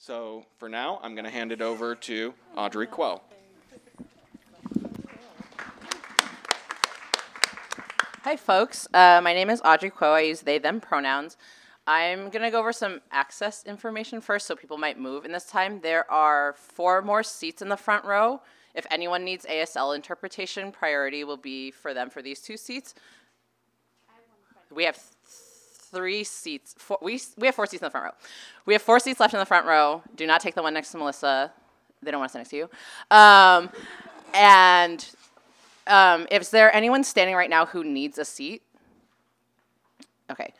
[0.00, 3.20] So for now, I'm going to hand it over to Audrey Quell.
[8.22, 8.86] Hi, folks.
[8.94, 10.12] Uh, my name is Audrey Kuo.
[10.12, 11.36] I use they, them pronouns.
[11.88, 15.46] I'm going to go over some access information first so people might move in this
[15.46, 15.80] time.
[15.80, 18.40] There are four more seats in the front row.
[18.74, 22.94] If anyone needs ASL interpretation, priority will be for them for these two seats.
[24.70, 25.00] We have
[25.90, 26.74] three seats.
[26.78, 28.12] Four, we, we have four seats in the front row.
[28.66, 30.02] We have four seats left in the front row.
[30.16, 31.52] Do not take the one next to Melissa.
[32.02, 32.70] They don't want to sit next to you.
[33.10, 33.70] Um,
[34.34, 35.08] and
[35.86, 38.62] um, is there anyone standing right now who needs a seat?
[40.30, 40.52] Okay.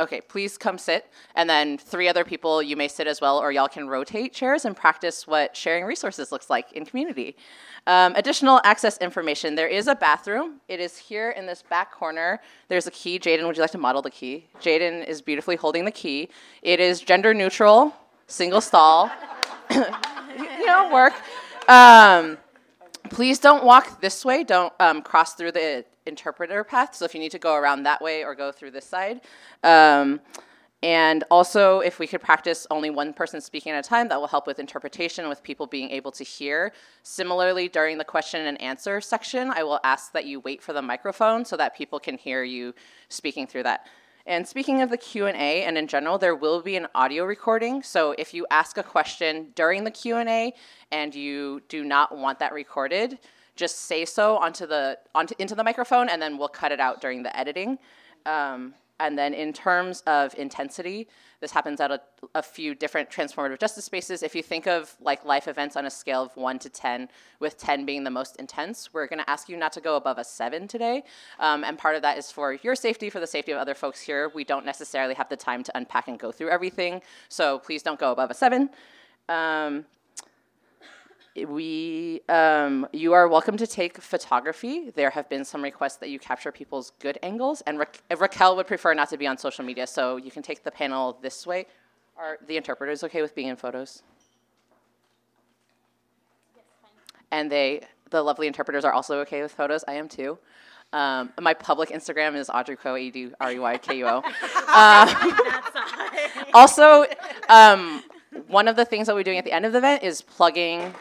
[0.00, 1.04] Okay, please come sit.
[1.34, 4.64] And then three other people, you may sit as well, or y'all can rotate chairs
[4.64, 7.36] and practice what sharing resources looks like in community.
[7.86, 10.60] Um, additional access information there is a bathroom.
[10.68, 12.40] It is here in this back corner.
[12.68, 13.18] There's a key.
[13.18, 14.46] Jaden, would you like to model the key?
[14.58, 16.30] Jaden is beautifully holding the key.
[16.62, 17.94] It is gender neutral,
[18.26, 19.10] single stall.
[19.70, 21.12] you know, work.
[21.68, 22.38] Um,
[23.10, 24.44] please don't walk this way.
[24.44, 26.94] Don't um, cross through the interpreter path.
[26.94, 29.20] So if you need to go around that way or go through this side.
[29.62, 30.20] Um,
[30.82, 34.28] and also, if we could practice only one person speaking at a time, that will
[34.28, 36.72] help with interpretation, with people being able to hear.
[37.02, 40.80] Similarly, during the question and answer section, I will ask that you wait for the
[40.80, 42.74] microphone so that people can hear you
[43.10, 43.88] speaking through that.
[44.26, 47.82] And speaking of the Q&A and in general, there will be an audio recording.
[47.82, 50.54] So if you ask a question during the Q&A
[50.92, 53.18] and you do not want that recorded,
[53.60, 57.00] just say so onto the onto into the microphone, and then we'll cut it out
[57.00, 57.78] during the editing.
[58.26, 61.08] Um, and then in terms of intensity,
[61.40, 62.00] this happens at a,
[62.34, 64.22] a, few different transformative justice spaces.
[64.22, 67.56] If you think of like life events on a scale of one to 10, with
[67.56, 70.68] 10 being the most intense, we're gonna ask you not to go above a seven
[70.68, 71.02] today.
[71.38, 74.02] Um, and part of that is for your safety, for the safety of other folks
[74.02, 74.30] here.
[74.34, 77.00] We don't necessarily have the time to unpack and go through everything.
[77.30, 78.68] So please don't go above a seven.
[79.30, 79.86] Um,
[81.36, 84.90] we um, you are welcome to take photography.
[84.90, 88.66] There have been some requests that you capture people's good angles, and Ra- Raquel would
[88.66, 91.66] prefer not to be on social media, so you can take the panel this way.
[92.16, 94.02] Are the interpreters okay with being in photos?
[97.30, 99.84] and they, the lovely interpreters, are also okay with photos.
[99.86, 100.38] I am too.
[100.92, 104.22] Um, my public Instagram is Audrey Kuo, E D R E Y K U O.
[104.68, 105.30] Uh,
[106.54, 107.06] also,
[107.48, 108.02] um,
[108.48, 110.92] one of the things that we're doing at the end of the event is plugging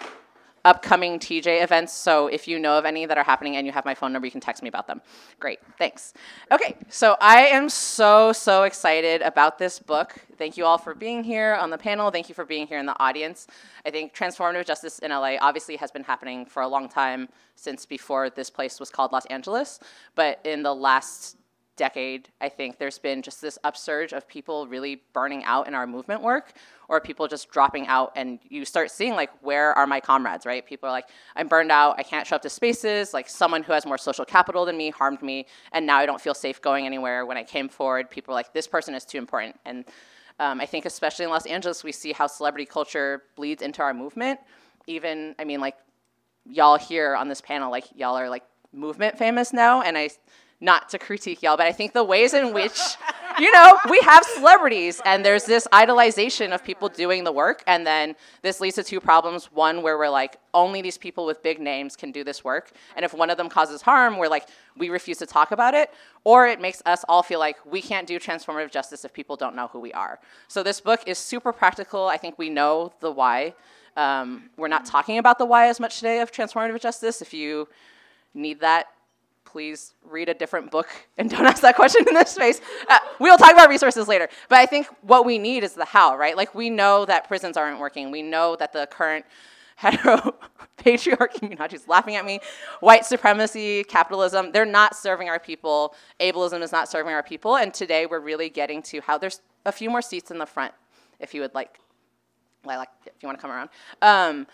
[0.66, 1.94] upcoming TJ events.
[1.94, 4.26] So if you know of any that are happening and you have my phone number,
[4.26, 5.02] you can text me about them.
[5.40, 6.14] Great, thanks.
[6.52, 10.16] Okay, so I am so, so excited about this book.
[10.38, 12.12] Thank you all for being here on the panel.
[12.12, 13.48] Thank you for being here in the audience.
[13.86, 17.86] I think transformative justice in LA obviously has been happening for a long time since
[17.86, 19.80] before this place was called Los Angeles.
[20.16, 21.38] But in the last
[21.80, 25.88] decade, I think there's been just this upsurge of people really burning out in our
[25.88, 26.52] movement work
[26.90, 30.64] or people just dropping out and you start seeing like where are my comrades, right?
[30.66, 31.08] People are like,
[31.38, 34.26] I'm burned out, I can't show up to spaces, like someone who has more social
[34.26, 37.26] capital than me harmed me, and now I don't feel safe going anywhere.
[37.26, 39.58] When I came forward, people are like, this person is too important.
[39.66, 39.86] And
[40.38, 43.94] um, I think especially in Los Angeles, we see how celebrity culture bleeds into our
[43.94, 44.40] movement.
[44.86, 45.78] Even, I mean, like
[46.46, 50.10] y'all here on this panel, like y'all are like movement famous now, and I
[50.62, 52.78] not to critique y'all, but I think the ways in which,
[53.40, 57.64] you know, we have celebrities and there's this idolization of people doing the work.
[57.66, 59.46] And then this leads to two problems.
[59.54, 62.72] One, where we're like, only these people with big names can do this work.
[62.98, 65.92] And if one of them causes harm, we're like, we refuse to talk about it.
[66.26, 69.56] Or it makes us all feel like we can't do transformative justice if people don't
[69.56, 70.20] know who we are.
[70.50, 72.08] So this book is super practical.
[72.08, 73.54] I think we know the why.
[73.96, 77.22] Um, we're not talking about the why as much today of transformative justice.
[77.22, 77.70] If you
[78.34, 78.88] need that,
[79.52, 80.88] please read a different book
[81.18, 82.62] and don't ask that question in this space.
[82.88, 84.28] Uh, we'll talk about resources later.
[84.48, 86.38] But I think what we need is the how, right?
[86.38, 88.12] Like we know that prisons aren't working.
[88.12, 89.26] We know that the current
[89.76, 90.36] hetero
[90.78, 92.40] patriarchy, Minaji's laughing at me,
[92.82, 95.96] white supremacy, capitalism, they're not serving our people.
[96.20, 97.56] Ableism is not serving our people.
[97.58, 100.74] And today we're really getting to how there's a few more seats in the front
[101.20, 101.80] if you would like,
[102.66, 103.70] like if you want to come around.
[104.02, 104.48] Um,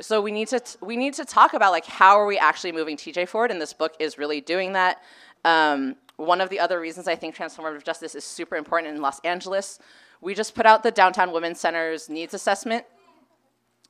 [0.00, 2.72] so we need to t- we need to talk about like how are we actually
[2.72, 5.02] moving TJ forward, and this book is really doing that.
[5.44, 9.20] Um, one of the other reasons I think transformative justice is super important in Los
[9.20, 9.78] Angeles,
[10.20, 12.84] we just put out the Downtown Women's Center's needs assessment.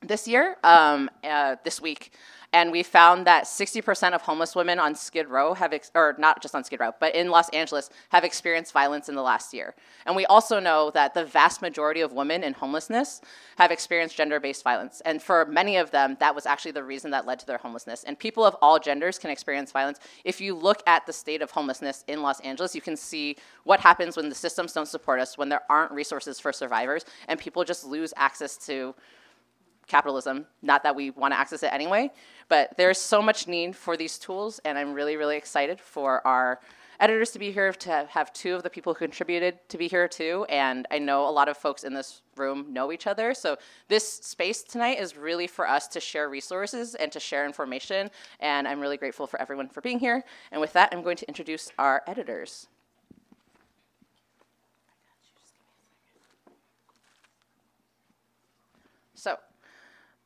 [0.02, 2.12] This year, um, uh, this week,
[2.52, 6.42] and we found that 60% of homeless women on Skid Row have, ex- or not
[6.42, 9.74] just on Skid Row, but in Los Angeles, have experienced violence in the last year.
[10.04, 13.20] And we also know that the vast majority of women in homelessness
[13.56, 15.00] have experienced gender based violence.
[15.04, 18.02] And for many of them, that was actually the reason that led to their homelessness.
[18.02, 20.00] And people of all genders can experience violence.
[20.24, 23.78] If you look at the state of homelessness in Los Angeles, you can see what
[23.78, 27.62] happens when the systems don't support us, when there aren't resources for survivors, and people
[27.62, 28.94] just lose access to
[29.90, 30.46] capitalism.
[30.62, 32.10] Not that we want to access it anyway,
[32.48, 36.60] but there's so much need for these tools, and I'm really, really excited for our
[37.00, 40.06] editors to be here, to have two of the people who contributed to be here
[40.06, 40.46] too.
[40.48, 43.32] And I know a lot of folks in this room know each other.
[43.32, 43.56] So
[43.88, 48.10] this space tonight is really for us to share resources and to share information.
[48.38, 50.22] And I'm really grateful for everyone for being here.
[50.52, 52.68] And with that, I'm going to introduce our editors.
[59.14, 59.36] So,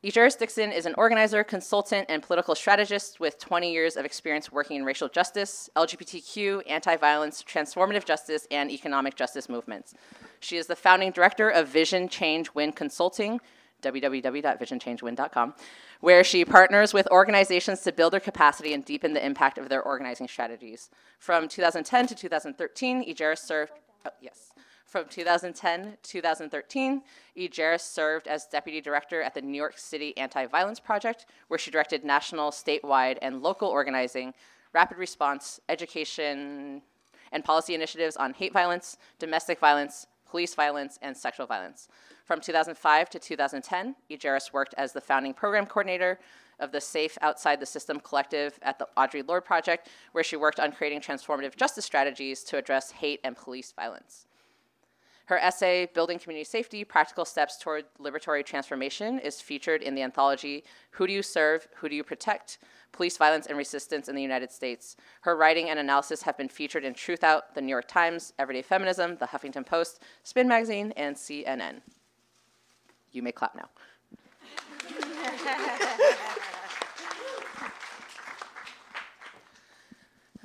[0.05, 4.77] Ejeris Dixon is an organizer, consultant, and political strategist with 20 years of experience working
[4.77, 9.95] in racial justice, LGBTQ, anti violence, transformative justice, and economic justice movements.
[10.41, 13.41] She is the founding director of Vision Change Win Consulting,
[13.81, 15.55] www.visionchangewin.com,
[16.01, 19.83] where she partners with organizations to build their capacity and deepen the impact of their
[19.83, 20.91] organizing strategies.
[21.19, 23.73] From 2010 to 2013, Ejeris served.
[24.05, 24.54] Oh, yes.
[24.87, 27.03] From 2010 to 2013,
[27.37, 31.71] Ejeris served as deputy director at the New York City Anti Violence Project, where she
[31.71, 34.35] directed national, statewide, and local organizing,
[34.73, 36.83] rapid response, education,
[37.33, 41.89] and policy initiatives on hate violence, domestic violence, police violence, and sexual violence.
[42.25, 46.19] From 2005 to 2010, Ejeris worked as the founding program coordinator
[46.61, 50.61] of the Safe Outside the System Collective at the Audre Lorde Project, where she worked
[50.61, 54.27] on creating transformative justice strategies to address hate and police violence.
[55.27, 60.65] Her essay, Building Community Safety Practical Steps Toward Liberatory Transformation, is featured in the anthology
[60.93, 61.67] Who Do You Serve?
[61.77, 62.59] Who Do You Protect?
[62.93, 64.97] Police Violence and Resistance in the United States.
[65.23, 68.63] Her writing and analysis have been featured in Truth Out, The New York Times, Everyday
[68.63, 71.81] Feminism, The Huffington Post, Spin Magazine, and CNN.
[73.11, 73.69] You may clap now.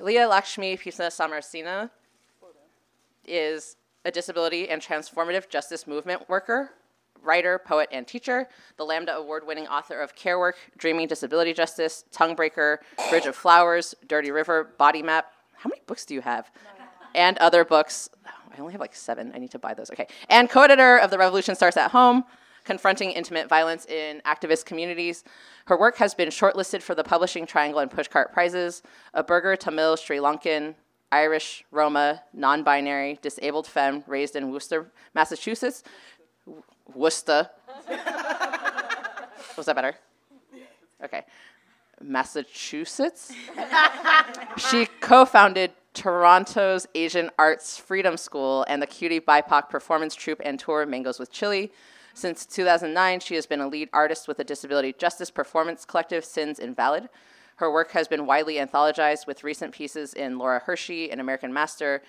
[0.00, 1.90] Leah Lakshmi Piepzna-Samarasinha
[3.26, 6.70] is a disability and transformative justice movement worker,
[7.22, 12.04] writer, poet, and teacher, the Lambda Award winning author of Care Work, Dreaming Disability Justice,
[12.12, 12.78] Tonguebreaker,
[13.10, 15.32] Bridge of Flowers, Dirty River, Body Map.
[15.54, 16.50] How many books do you have?
[17.14, 18.08] And other books.
[18.24, 19.32] I only have like seven.
[19.34, 19.90] I need to buy those.
[19.90, 20.06] Okay.
[20.28, 22.24] And co editor of The Revolution Starts at Home,
[22.64, 25.24] confronting intimate violence in activist communities.
[25.66, 28.82] Her work has been shortlisted for the Publishing Triangle and Pushcart Prizes,
[29.12, 30.74] a Burgher Tamil Sri Lankan
[31.12, 35.82] Irish, Roma, non binary, disabled femme raised in Worcester, Massachusetts.
[36.94, 37.50] Worcester.
[39.56, 39.94] Was that better?
[41.02, 41.22] Okay.
[42.00, 43.32] Massachusetts.
[44.70, 50.58] she co founded Toronto's Asian Arts Freedom School and the Cutie BIPOC performance troupe and
[50.58, 51.72] tour Mangoes with Chili.
[52.14, 56.58] Since 2009, she has been a lead artist with the disability justice performance collective Sins
[56.58, 57.08] Invalid.
[57.60, 62.02] Her work has been widely anthologized with recent pieces in Laura Hershey and American Master,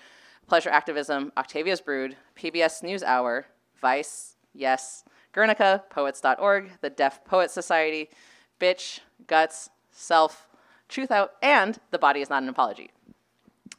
[0.46, 3.44] Pleasure Activism, Octavia's Brood, PBS NewsHour,
[3.78, 5.04] Vice, Yes,
[5.34, 8.08] Guernica, Poets.org, the Deaf Poets Society,
[8.58, 10.48] Bitch, Guts, Self,
[10.88, 12.90] Truth Out, and The Body is Not an Apology.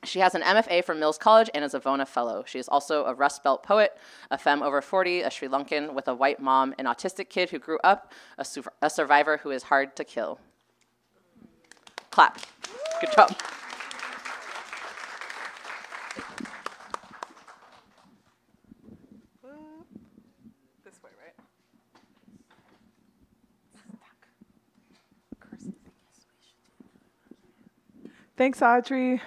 [0.03, 2.43] She has an MFA from Mills College and is a Vona Fellow.
[2.45, 3.97] She is also a Rust Belt poet,
[4.29, 7.57] a femme over 40, a Sri Lankan with a white mom, an autistic kid who
[7.57, 10.39] grew up, a, su- a survivor who is hard to kill.
[12.13, 12.37] Clap.
[13.01, 13.35] Good job.
[28.37, 29.19] Thanks, Audrey.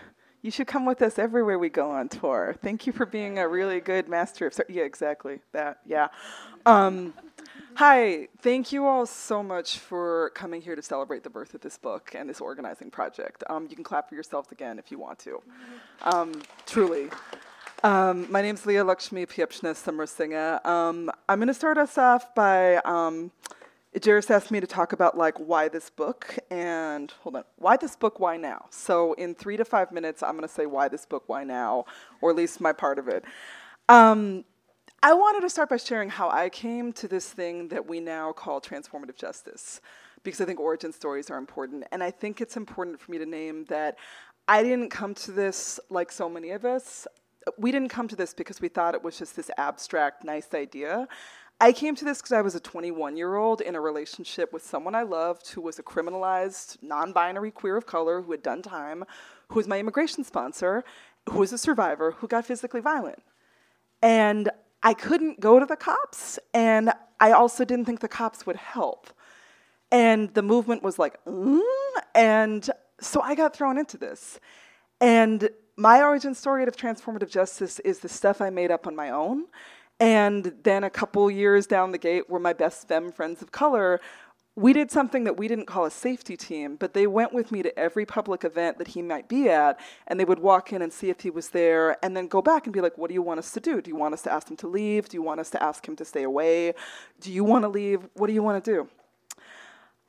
[0.43, 2.55] You should come with us everywhere we go on tour.
[2.63, 4.61] Thank you for being a really good master of.
[4.69, 5.79] Yeah, exactly that.
[5.85, 6.07] Yeah.
[6.65, 7.15] Um,
[7.77, 8.27] hi.
[8.41, 12.13] Thank you all so much for coming here to celebrate the birth of this book
[12.15, 13.45] and this organizing project.
[13.51, 15.43] Um, you can clap for yourselves again if you want to.
[16.01, 17.11] Um, truly.
[17.85, 20.65] Um, my name is Leah Lakshmi Piepzna-Samarasinha.
[20.65, 23.31] Um, I'm going to start us off by um,
[24.03, 27.95] Jairus asked me to talk about like why this book and hold on, why this
[27.95, 28.65] book, why now?
[28.71, 31.85] So in three to five minutes, I'm going to say why this book, why now,
[32.23, 33.23] or at least my part of it.
[33.91, 34.45] Um,
[35.07, 38.33] I wanted to start by sharing how I came to this thing that we now
[38.33, 39.81] call transformative justice,
[40.25, 43.27] because I think origin stories are important, and I think it's important for me to
[43.27, 43.99] name that
[44.49, 47.07] I didn't come to this like so many of us
[47.59, 51.07] we didn't come to this because we thought it was just this abstract, nice idea.
[51.61, 54.67] I came to this because I was a 21 year old in a relationship with
[54.67, 58.63] someone I loved who was a criminalized, non binary queer of color who had done
[58.63, 59.05] time,
[59.49, 60.85] who was my immigration sponsor,
[61.31, 63.23] who was a survivor, who got physically violent.
[64.03, 64.51] And
[64.83, 69.11] I couldn't go to the cops, and I also didn't think the cops would help.
[69.91, 71.61] And the movement was like, mm?
[72.15, 72.69] and
[73.01, 74.41] so I got thrown into this.
[75.01, 79.11] And my origin story of transformative justice is the stuff I made up on my
[79.11, 79.45] own.
[79.99, 84.01] And then a couple years down the gate were my best femme friends of color.
[84.59, 87.63] We did something that we didn't call a safety team, but they went with me
[87.63, 90.91] to every public event that he might be at, and they would walk in and
[90.91, 93.21] see if he was there, and then go back and be like, What do you
[93.21, 93.83] want us to do?
[93.83, 95.11] Do you want us to ask him to leave?
[95.11, 96.73] Do you want us to ask him to stay away?
[97.21, 98.09] Do you want to leave?
[98.15, 98.89] What do you want to do?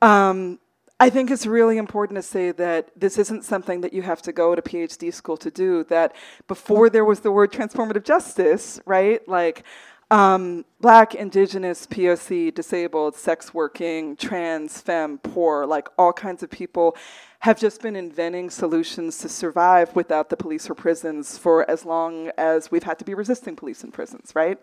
[0.00, 0.58] Um,
[0.98, 4.32] I think it's really important to say that this isn't something that you have to
[4.32, 5.84] go to PhD school to do.
[5.84, 6.16] That
[6.48, 9.26] before there was the word transformative justice, right?
[9.28, 9.62] Like,
[10.10, 16.96] um, black, indigenous, POC, disabled, sex working, trans, femme, poor, like all kinds of people
[17.40, 22.30] have just been inventing solutions to survive without the police or prisons for as long
[22.38, 24.58] as we've had to be resisting police and prisons, right?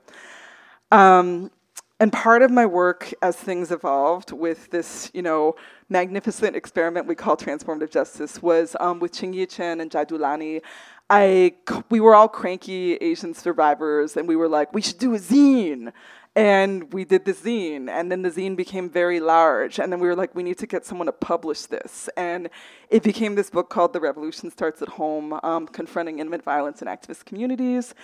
[0.92, 1.52] Um,
[2.00, 5.56] and part of my work as things evolved with this, you know,
[5.88, 10.62] magnificent experiment we call transformative justice was um, with Ching-In Chen and Jai Dulani.
[11.09, 11.55] I,
[11.89, 15.91] we were all cranky Asian survivors, and we were like, we should do a zine.
[16.38, 19.79] And we did the zine, and then the zine became very large.
[19.79, 22.09] And then we were like, we need to get someone to publish this.
[22.17, 22.50] And
[22.89, 26.89] it became this book called The Revolution Starts at Home um, Confronting Intimate Violence in
[26.89, 27.95] Activist Communities.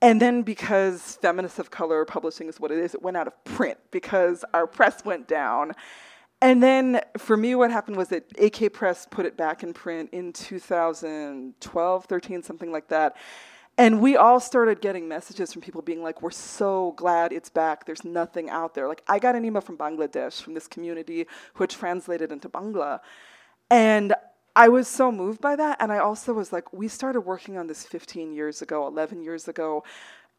[0.00, 3.44] And then because Feminists of Color Publishing is what it is, it went out of
[3.44, 5.72] print because our press went down.
[6.40, 10.10] And then for me, what happened was that AK Press put it back in print
[10.12, 13.16] in 2012, 13, something like that.
[13.76, 17.86] And we all started getting messages from people being like, We're so glad it's back.
[17.86, 18.88] There's nothing out there.
[18.88, 23.00] Like, I got an email from Bangladesh, from this community who had translated into Bangla.
[23.70, 24.14] And
[24.56, 25.76] I was so moved by that.
[25.80, 29.46] And I also was like, we started working on this 15 years ago, 11 years
[29.46, 29.84] ago.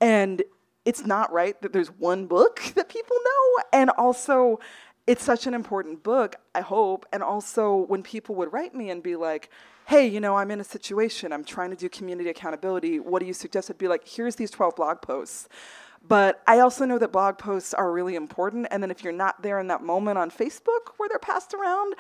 [0.02, 0.44] And
[0.84, 3.64] it's not right that there's one book that people know.
[3.72, 4.60] And also,
[5.08, 7.06] it's such an important book, I hope.
[7.12, 9.50] And also, when people would write me and be like,
[9.88, 13.26] hey, you know, I'm in a situation, I'm trying to do community accountability, what do
[13.26, 13.72] you suggest?
[13.72, 15.50] I'd be like, here's these 12 blog posts.
[16.08, 18.68] But I also know that blog posts are really important.
[18.72, 21.96] And then if you're not there in that moment on Facebook where they're passed around,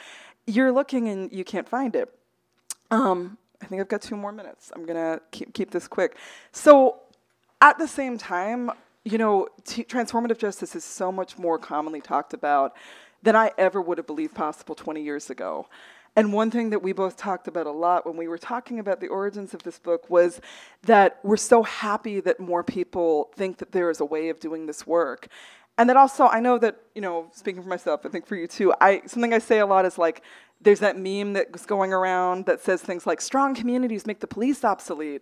[0.45, 2.13] you're looking and you can't find it.
[2.91, 4.71] Um, I think I've got two more minutes.
[4.73, 6.15] I'm gonna keep keep this quick.
[6.51, 7.01] So,
[7.61, 8.71] at the same time,
[9.05, 12.75] you know, t- transformative justice is so much more commonly talked about
[13.23, 15.67] than I ever would have believed possible 20 years ago.
[16.15, 18.99] And one thing that we both talked about a lot when we were talking about
[18.99, 20.41] the origins of this book was
[20.83, 24.65] that we're so happy that more people think that there is a way of doing
[24.65, 25.27] this work.
[25.77, 28.47] And that also, I know that, you know, speaking for myself, I think for you
[28.47, 30.23] too, I, something I say a lot is like,
[30.59, 34.65] there's that meme that's going around that says things like, strong communities make the police
[34.65, 35.21] obsolete.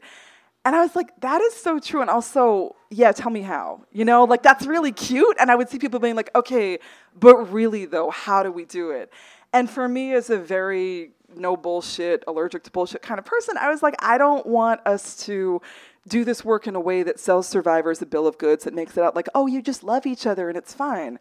[0.66, 2.02] And I was like, that is so true.
[2.02, 3.86] And also, yeah, tell me how.
[3.92, 5.38] You know, like that's really cute.
[5.40, 6.80] And I would see people being like, okay,
[7.18, 9.12] but really though, how do we do it?
[9.54, 13.70] And for me, as a very no bullshit, allergic to bullshit kind of person, I
[13.70, 15.62] was like, I don't want us to
[16.08, 18.98] do this work in a way that sells survivors a bill of goods that makes
[18.98, 21.20] it out like, oh, you just love each other and it's fine.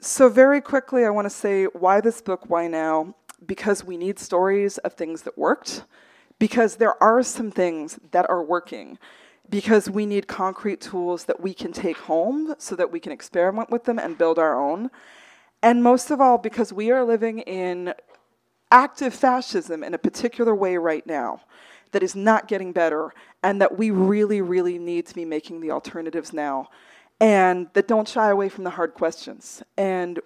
[0.00, 3.14] So, very quickly, I want to say why this book, why now?
[3.44, 5.84] Because we need stories of things that worked,
[6.40, 8.98] because there are some things that are working,
[9.48, 13.70] because we need concrete tools that we can take home so that we can experiment
[13.70, 14.90] with them and build our own.
[15.62, 17.94] And most of all, because we are living in
[18.72, 21.42] active fascism in a particular way right now
[21.92, 25.72] that is not getting better, and that we really, really need to be making the
[25.72, 26.68] alternatives now,
[27.20, 29.62] and that don't shy away from the hard questions.
[29.76, 30.20] And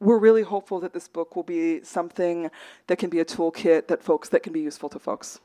[0.00, 2.50] we're really hopeful that this book will be something
[2.86, 5.40] that can be a toolkit that folks that can be useful to folks.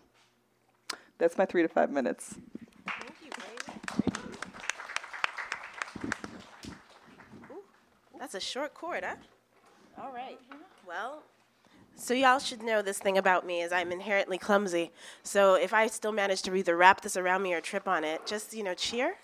[1.18, 2.36] That's my three to five minutes.
[2.88, 3.30] Thank you,
[7.52, 7.64] Ooh,
[8.20, 9.16] that's a short cord, huh?
[10.02, 10.40] All right.
[10.88, 11.24] Well,
[11.96, 14.92] so y'all should know this thing about me is I'm inherently clumsy.
[15.22, 18.26] So if I still manage to either wrap this around me or trip on it,
[18.26, 19.16] just you know, cheer.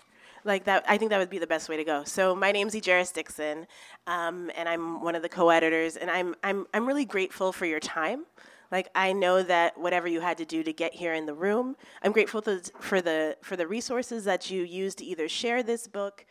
[0.44, 2.04] Like that, I think that would be the best way to go.
[2.04, 3.66] So my name's Ejeris Dixon,
[4.06, 7.80] um, and I'm one of the co-editors, and I'm I'm I'm really grateful for your
[7.80, 8.24] time.
[8.70, 11.76] Like I know that whatever you had to do to get here in the room,
[12.02, 15.88] I'm grateful to, for the for the resources that you used to either share this
[15.88, 16.24] book,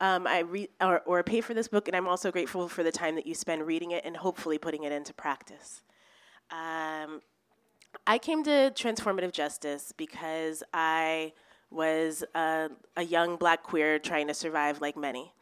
[0.00, 2.92] um, I re- or, or pay for this book, and I'm also grateful for the
[2.92, 5.82] time that you spend reading it and hopefully putting it into practice.
[6.50, 7.22] Um,
[8.06, 11.32] I came to transformative justice because I
[11.70, 15.32] was a, a, young black queer trying to survive like many.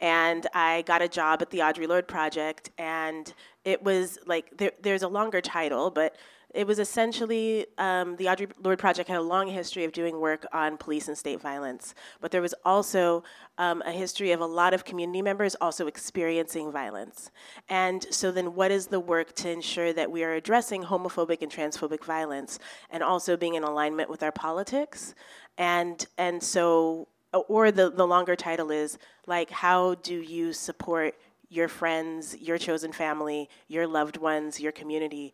[0.00, 3.32] And I got a job at the Audre Lorde Project, and
[3.64, 6.16] it was like there, there's a longer title, but
[6.54, 10.46] it was essentially um, the Audre Lorde Project had a long history of doing work
[10.52, 13.24] on police and state violence, but there was also
[13.58, 17.30] um, a history of a lot of community members also experiencing violence.
[17.68, 21.52] And so then, what is the work to ensure that we are addressing homophobic and
[21.52, 22.58] transphobic violence,
[22.90, 25.14] and also being in alignment with our politics?
[25.58, 27.08] And and so,
[27.40, 31.14] or the the longer title is like, how do you support
[31.48, 35.32] your friends, your chosen family, your loved ones, your community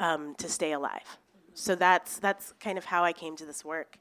[0.00, 1.18] um, to stay alive.
[1.54, 3.96] So that's that's kind of how I came to this work,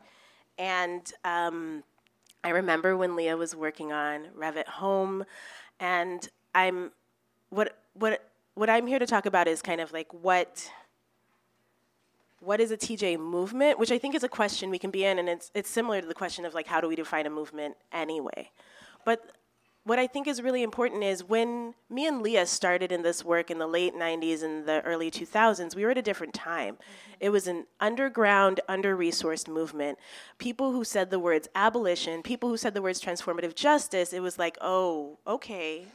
[0.57, 1.83] and um,
[2.43, 5.23] I remember when Leah was working on Revit Home,
[5.79, 6.91] and I'm
[7.49, 10.69] what what what I'm here to talk about is kind of like what
[12.45, 15.19] what is a TJ movement, which I think is a question we can be in,
[15.19, 17.75] and it's it's similar to the question of like how do we define a movement
[17.91, 18.51] anyway.
[19.05, 19.31] But
[19.85, 23.51] what I think is really important is when me and Leah started in this work
[23.51, 26.73] in the late 90s and the early 2000s, we were at a different time.
[26.73, 27.13] Mm-hmm.
[27.19, 29.99] It was an underground, under resourced movement.
[30.39, 34.39] People who said the words abolition, people who said the words transformative justice, it was
[34.39, 35.85] like, oh, okay,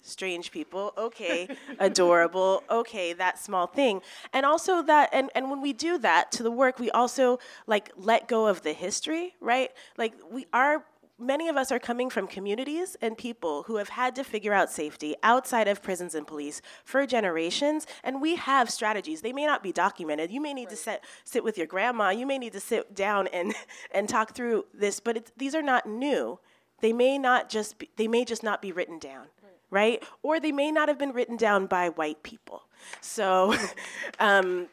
[0.00, 4.00] strange people okay adorable okay that small thing
[4.32, 7.90] and also that and, and when we do that to the work we also like
[7.96, 10.84] let go of the history right like we are
[11.18, 14.70] many of us are coming from communities and people who have had to figure out
[14.70, 19.20] safety outside of prisons and police for generations, and we have strategies.
[19.20, 20.30] They may not be documented.
[20.30, 20.70] You may need right.
[20.70, 22.10] to sit, sit with your grandma.
[22.10, 23.54] You may need to sit down and,
[23.90, 26.38] and talk through this, but these are not new.
[26.80, 29.26] They may not just be, they may just not be written down,
[29.70, 30.02] right?
[30.22, 32.62] Or they may not have been written down by white people.
[33.00, 33.54] So,
[34.20, 34.68] um,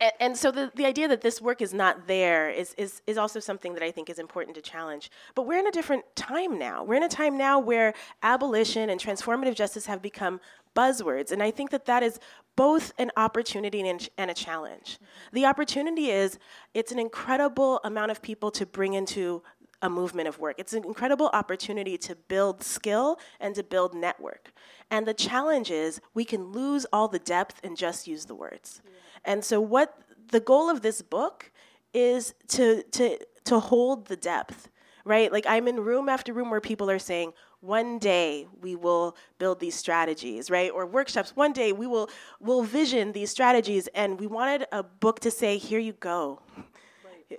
[0.00, 3.16] and, and, so the, the idea that this work is not there is, is, is
[3.16, 5.10] also something that I think is important to challenge.
[5.34, 6.84] But we're in a different time now.
[6.84, 10.40] We're in a time now where abolition and transformative justice have become
[10.76, 11.32] buzzwords.
[11.32, 12.20] And I think that that is
[12.54, 14.98] both an opportunity and, and a challenge.
[15.32, 16.38] The opportunity is
[16.74, 19.42] it's an incredible amount of people to bring into
[19.82, 20.56] a movement of work.
[20.58, 24.52] It's an incredible opportunity to build skill and to build network.
[24.90, 28.82] And the challenge is we can lose all the depth and just use the words.
[28.84, 28.90] Yeah.
[29.24, 29.98] And so what
[30.30, 31.50] the goal of this book
[31.94, 34.68] is to to to hold the depth,
[35.04, 35.32] right?
[35.32, 39.58] Like I'm in room after room where people are saying, one day we will build
[39.58, 40.70] these strategies, right?
[40.70, 42.10] Or workshops, one day we will
[42.40, 46.40] will vision these strategies and we wanted a book to say, here you go.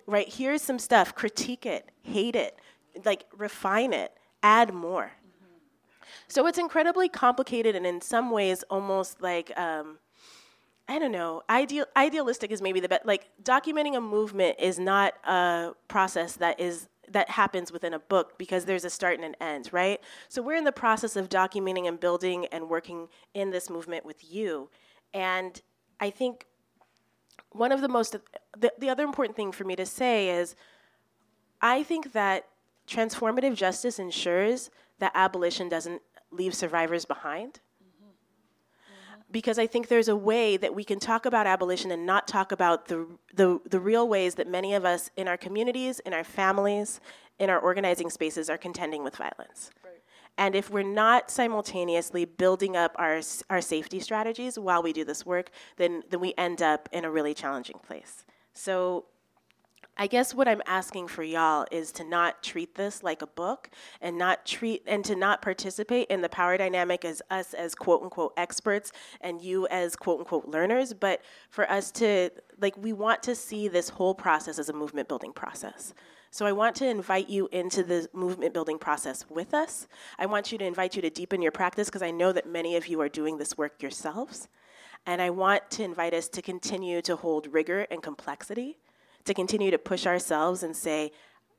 [0.06, 2.58] Right, here's some stuff, critique it, hate it,
[3.06, 5.14] like refine it, add more.
[6.28, 9.98] So it's incredibly complicated and in some ways almost like um,
[10.90, 11.44] I don't know.
[11.48, 13.06] Ideal, idealistic is maybe the best.
[13.06, 18.38] Like documenting a movement is not a process that is that happens within a book
[18.38, 20.00] because there's a start and an end, right?
[20.30, 24.32] So we're in the process of documenting and building and working in this movement with
[24.32, 24.70] you,
[25.14, 25.62] and
[26.00, 26.48] I think
[27.52, 28.16] one of the most
[28.58, 30.56] the, the other important thing for me to say is
[31.62, 32.48] I think that
[32.88, 37.60] transformative justice ensures that abolition doesn't leave survivors behind
[39.32, 42.52] because I think there's a way that we can talk about abolition and not talk
[42.52, 46.24] about the, the, the real ways that many of us in our communities, in our
[46.24, 47.00] families,
[47.38, 49.70] in our organizing spaces are contending with violence.
[49.84, 49.89] Right.
[50.40, 55.26] And if we're not simultaneously building up our, our safety strategies while we do this
[55.26, 58.26] work, then, then we end up in a really challenging place.
[58.54, 59.04] So
[59.98, 63.70] I guess what I'm asking for y'all is to not treat this like a book
[64.00, 68.02] and not treat and to not participate in the power dynamic as us as quote
[68.02, 72.30] unquote experts and you as quote unquote learners, but for us to
[72.62, 75.94] like we want to see this whole process as a movement building process.
[76.32, 79.88] So I want to invite you into the movement building process with us.
[80.18, 82.76] I want you to invite you to deepen your practice because I know that many
[82.76, 84.48] of you are doing this work yourselves.
[85.06, 88.78] And I want to invite us to continue to hold rigor and complexity
[89.26, 91.12] to continue to push ourselves and say,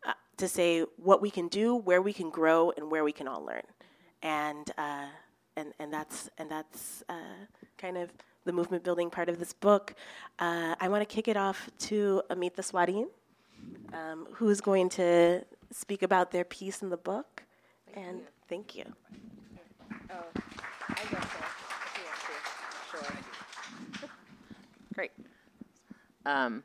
[0.07, 3.29] uh, to say what we can do, where we can grow, and where we can
[3.29, 3.63] all learn.
[4.23, 5.07] And, uh,
[5.57, 7.47] and, and that's, and that's uh,
[7.79, 8.13] kind of
[8.45, 9.95] the movement building part of this book.
[10.39, 13.07] Uh, I want to kick it off to Amita Swadhin,
[13.93, 17.43] um, who's going to speak about their piece in the book.
[17.87, 18.27] Thank and you.
[18.49, 18.85] thank you.
[20.11, 20.15] Oh,
[20.89, 22.99] I guess so.
[22.99, 24.09] Sure.
[24.95, 25.13] Great.
[26.27, 26.63] Um,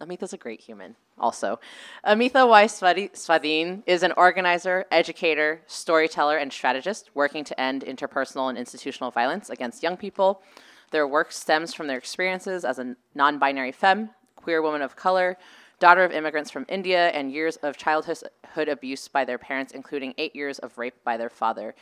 [0.00, 1.60] Amita's a great human, also.
[2.04, 2.64] Amita Y.
[2.66, 9.48] Swadhin is an organizer, educator, storyteller, and strategist working to end interpersonal and institutional violence
[9.48, 10.42] against young people.
[10.90, 15.38] Their work stems from their experiences as a non binary femme, queer woman of color,
[15.82, 20.36] daughter of immigrants from India, and years of childhood abuse by their parents, including eight
[20.36, 21.74] years of rape by their father.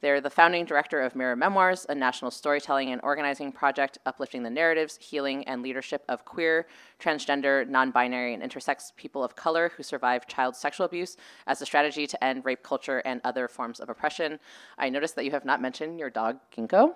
[0.00, 4.48] They're the founding director of Mirror Memoirs, a national storytelling and organizing project uplifting the
[4.50, 6.68] narratives, healing, and leadership of queer,
[7.00, 11.16] transgender, non binary, and intersex people of color who survive child sexual abuse
[11.48, 14.38] as a strategy to end rape culture and other forms of oppression.
[14.78, 16.94] I noticed that you have not mentioned your dog, Ginkgo,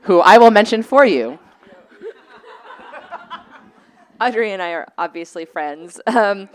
[0.00, 1.38] who I will mention for you.
[4.20, 6.00] Audrey and I are obviously friends.
[6.10, 6.48] Um,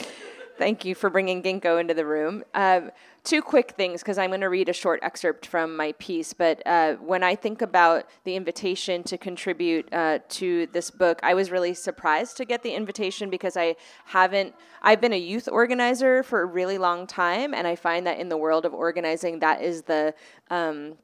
[0.57, 2.43] thank you for bringing Ginkgo into the room.
[2.53, 2.91] Um,
[3.23, 6.33] two quick things because I'm going to read a short excerpt from my piece.
[6.33, 11.33] But uh, when I think about the invitation to contribute uh, to this book, I
[11.33, 13.75] was really surprised to get the invitation because I
[14.05, 17.53] haven't, I've been a youth organizer for a really long time.
[17.53, 20.13] And I find that in the world of organizing, that is the,
[20.51, 20.95] um,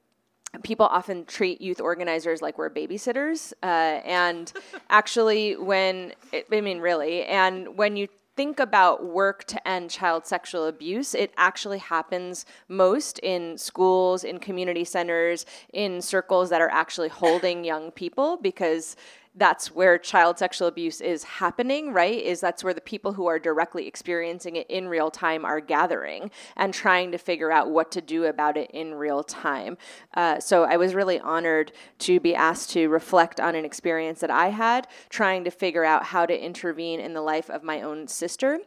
[0.64, 3.66] people often treat youth organizers like we're babysitters uh,
[4.06, 4.54] and
[4.90, 10.26] actually when it, i mean really and when you think about work to end child
[10.26, 16.72] sexual abuse it actually happens most in schools in community centers in circles that are
[16.72, 18.96] actually holding young people because
[19.36, 22.22] that's where child sexual abuse is happening, right?
[22.22, 26.32] Is that's where the people who are directly experiencing it in real time are gathering
[26.58, 29.78] and trying to figure out what to do about it in real time.
[30.14, 34.32] Uh, so I was really honored to be asked to reflect on an experience that
[34.32, 38.08] I had trying to figure out how to intervene in the life of my own
[38.08, 38.60] sister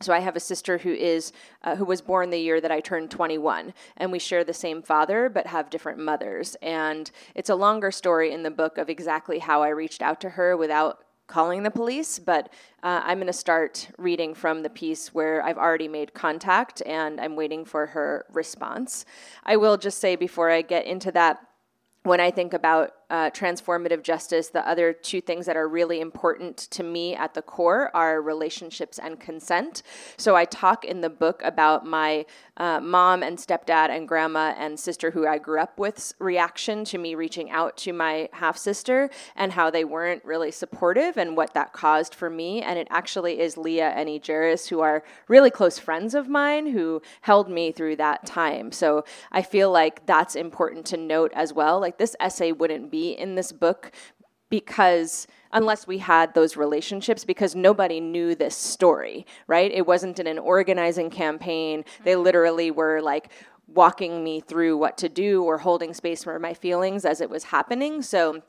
[0.00, 1.32] so I have a sister who is
[1.62, 4.82] uh, who was born the year that I turned 21, and we share the same
[4.82, 6.56] father but have different mothers.
[6.62, 10.30] And it's a longer story in the book of exactly how I reached out to
[10.30, 12.18] her without calling the police.
[12.18, 16.82] But uh, I'm going to start reading from the piece where I've already made contact
[16.86, 19.04] and I'm waiting for her response.
[19.44, 21.40] I will just say before I get into that
[22.04, 26.56] when I think about uh, transformative justice, the other two things that are really important
[26.56, 29.82] to me at the core are relationships and consent.
[30.16, 32.26] So I talk in the book about my
[32.58, 36.98] uh, mom and stepdad and grandma and sister who I grew up with's reaction to
[36.98, 41.54] me reaching out to my half sister and how they weren't really supportive and what
[41.54, 42.60] that caused for me.
[42.60, 47.00] And it actually is Leah and Ejeris, who are really close friends of mine, who
[47.22, 48.72] held me through that time.
[48.72, 51.80] So I feel like that's important to note as well.
[51.80, 53.92] Like this essay wouldn't be be in this book
[54.50, 60.26] because unless we had those relationships because nobody knew this story right it wasn't in
[60.26, 62.22] an organizing campaign they mm-hmm.
[62.22, 63.30] literally were like
[63.66, 67.44] walking me through what to do or holding space for my feelings as it was
[67.44, 68.42] happening so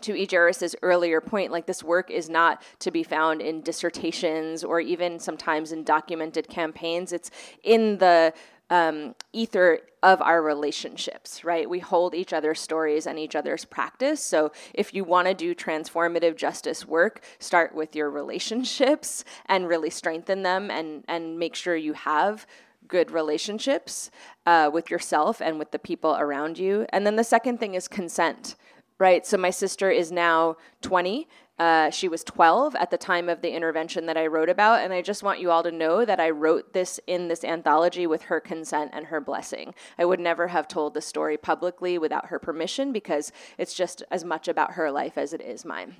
[0.00, 4.80] to Ejeris's earlier point, like this work is not to be found in dissertations or
[4.80, 7.12] even sometimes in documented campaigns.
[7.12, 7.30] It's
[7.62, 8.32] in the
[8.72, 11.68] um, ether of our relationships, right?
[11.68, 14.24] We hold each other's stories and each other's practice.
[14.24, 19.90] So if you want to do transformative justice work, start with your relationships and really
[19.90, 22.46] strengthen them and, and make sure you have
[22.88, 24.10] good relationships
[24.46, 26.86] uh, with yourself and with the people around you.
[26.94, 28.56] And then the second thing is consent,
[28.98, 29.26] right?
[29.26, 33.54] So my sister is now 20 uh, she was 12 at the time of the
[33.54, 36.30] intervention that I wrote about, and I just want you all to know that I
[36.30, 39.74] wrote this in this anthology with her consent and her blessing.
[39.98, 44.24] I would never have told the story publicly without her permission because it's just as
[44.24, 45.96] much about her life as it is mine.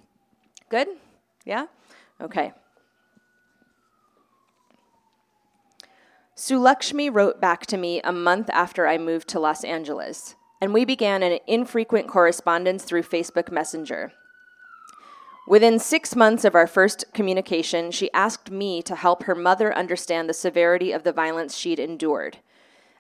[0.69, 0.89] Good?
[1.45, 1.67] Yeah?
[2.21, 2.53] Okay.
[6.35, 10.87] Sulakshmi wrote back to me a month after I moved to Los Angeles, and we
[10.87, 14.13] began an infrequent correspondence through Facebook Messenger.
[15.47, 20.29] Within six months of our first communication, she asked me to help her mother understand
[20.29, 22.39] the severity of the violence she'd endured.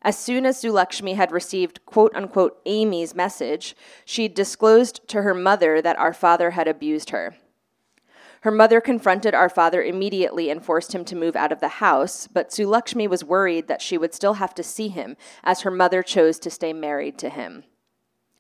[0.03, 5.81] As soon as Sulakshmi had received quote unquote Amy's message, she disclosed to her mother
[5.81, 7.37] that our father had abused her.
[8.41, 12.27] Her mother confronted our father immediately and forced him to move out of the house,
[12.27, 16.03] but Sulakshmi was worried that she would still have to see him, as her mother
[16.03, 17.63] chose to stay married to him.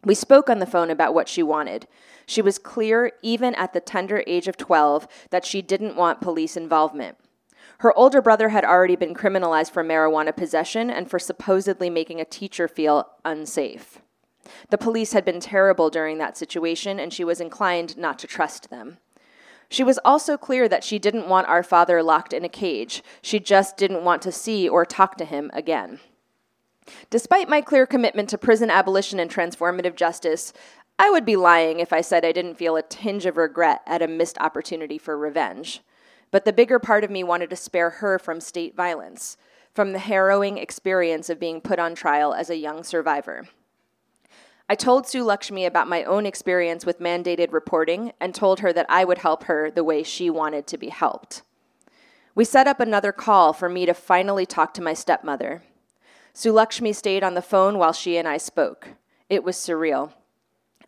[0.04, 1.86] We spoke on the phone about what she wanted.
[2.26, 6.56] She was clear, even at the tender age of 12, that she didn't want police
[6.56, 7.16] involvement.
[7.78, 12.24] Her older brother had already been criminalized for marijuana possession and for supposedly making a
[12.24, 14.00] teacher feel unsafe.
[14.70, 18.70] The police had been terrible during that situation, and she was inclined not to trust
[18.70, 18.98] them.
[19.68, 23.02] She was also clear that she didn't want our father locked in a cage.
[23.22, 26.00] She just didn't want to see or talk to him again.
[27.10, 30.52] Despite my clear commitment to prison abolition and transformative justice,
[30.98, 34.02] I would be lying if I said I didn't feel a tinge of regret at
[34.02, 35.80] a missed opportunity for revenge.
[36.30, 39.36] But the bigger part of me wanted to spare her from state violence,
[39.74, 43.48] from the harrowing experience of being put on trial as a young survivor.
[44.68, 49.04] I told Sulakshmi about my own experience with mandated reporting and told her that I
[49.04, 51.42] would help her the way she wanted to be helped.
[52.34, 55.62] We set up another call for me to finally talk to my stepmother.
[56.34, 58.88] Sulakshmi stayed on the phone while she and I spoke.
[59.28, 60.12] It was surreal.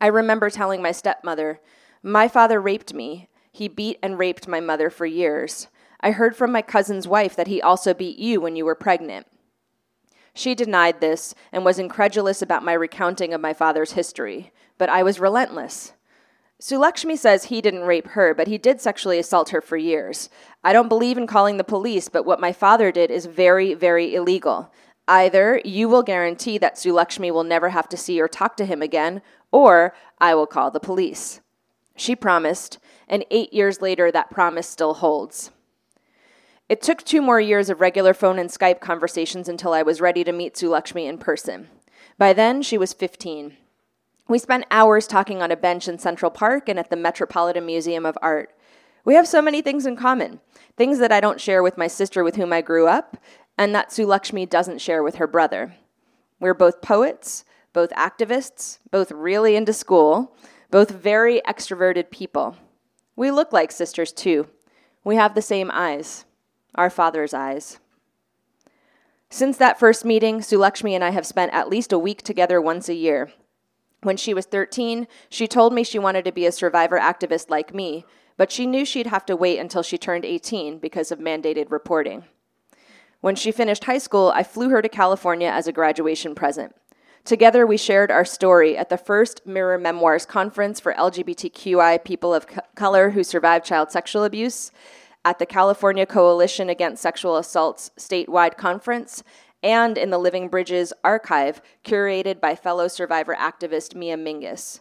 [0.01, 1.61] I remember telling my stepmother,
[2.03, 3.29] My father raped me.
[3.53, 5.69] He beat and raped my mother for years.
[6.01, 9.27] I heard from my cousin's wife that he also beat you when you were pregnant.
[10.35, 15.03] She denied this and was incredulous about my recounting of my father's history, but I
[15.03, 15.93] was relentless.
[16.61, 20.29] Sulakshmi says he didn't rape her, but he did sexually assault her for years.
[20.65, 24.15] I don't believe in calling the police, but what my father did is very, very
[24.15, 24.73] illegal.
[25.07, 28.81] Either you will guarantee that Sulakshmi will never have to see or talk to him
[28.81, 29.21] again,
[29.53, 31.41] or I will call the police.
[31.97, 35.51] She promised, and eight years later, that promise still holds.
[36.69, 40.25] It took two more years of regular phone and Skype conversations until I was ready
[40.25, 41.69] to meet Sulakshmi in person.
[42.17, 43.57] By then, she was 15.
[44.27, 48.07] We spent hours talking on a bench in Central Park and at the Metropolitan Museum
[48.07, 48.51] of Art.
[49.05, 50.41] We have so many things in common
[50.77, 53.17] things that I don't share with my sister with whom I grew up,
[53.57, 55.75] and that Sulakshmi doesn't share with her brother.
[56.41, 60.37] We're both poets, both activists, both really into school,
[60.71, 62.57] both very extroverted people.
[63.17, 64.49] We look like sisters too.
[65.05, 66.25] We have the same eyes,
[66.75, 67.79] our father's eyes.
[69.31, 72.89] Since that first meeting, Sulakshmi and I have spent at least a week together once
[72.89, 73.33] a year.
[74.03, 77.75] When she was 13, she told me she wanted to be a survivor activist like
[77.75, 78.05] me,
[78.37, 82.25] but she knew she'd have to wait until she turned 18 because of mandated reporting.
[83.25, 86.77] When she finished high school, I flew her to California as a graduation present.
[87.25, 92.47] Together, we shared our story at the first Mirror Memoirs conference for LGBTQI people of
[92.75, 94.71] color who survived child sexual abuse,
[95.25, 99.23] at the California Coalition Against Sexual Assaults statewide conference,
[99.63, 104.81] and in the Living Bridges archive curated by fellow survivor activist Mia Mingus.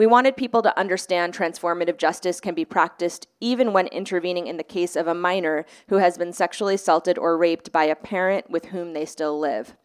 [0.00, 4.62] We wanted people to understand transformative justice can be practiced even when intervening in the
[4.62, 8.64] case of a minor who has been sexually assaulted or raped by a parent with
[8.64, 9.76] whom they still live.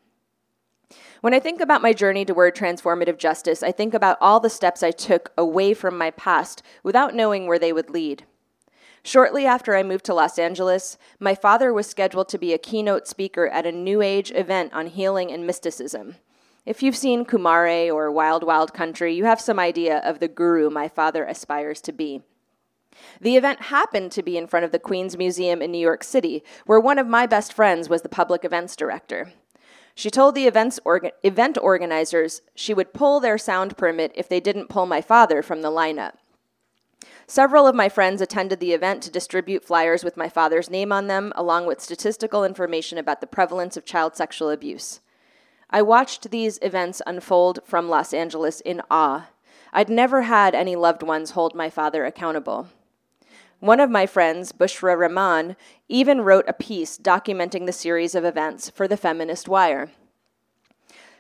[1.20, 4.84] When I think about my journey toward transformative justice, I think about all the steps
[4.84, 8.24] I took away from my past without knowing where they would lead.
[9.04, 13.06] Shortly after I moved to Los Angeles, my father was scheduled to be a keynote
[13.06, 16.16] speaker at a New Age event on healing and mysticism.
[16.66, 20.72] If you've seen Kumare or Wild Wild Country, you have some idea of the guru
[20.72, 22.24] my father aspires to be.
[23.22, 26.44] The event happened to be in front of the Queens Museum in New York City,
[26.66, 29.32] where one of my best friends was the public events director.
[29.94, 34.40] She told the events orga- event organizers she would pull their sound permit if they
[34.40, 36.14] didn't pull my father from the lineup.
[37.28, 41.06] Several of my friends attended the event to distribute flyers with my father's name on
[41.06, 45.02] them, along with statistical information about the prevalence of child sexual abuse.
[45.70, 49.30] I watched these events unfold from Los Angeles in awe.
[49.74, 52.70] I'd never had any loved ones hold my father accountable.
[53.60, 55.56] One of my friends, Bushra Rahman,
[55.90, 59.92] even wrote a piece documenting the series of events for the Feminist Wire.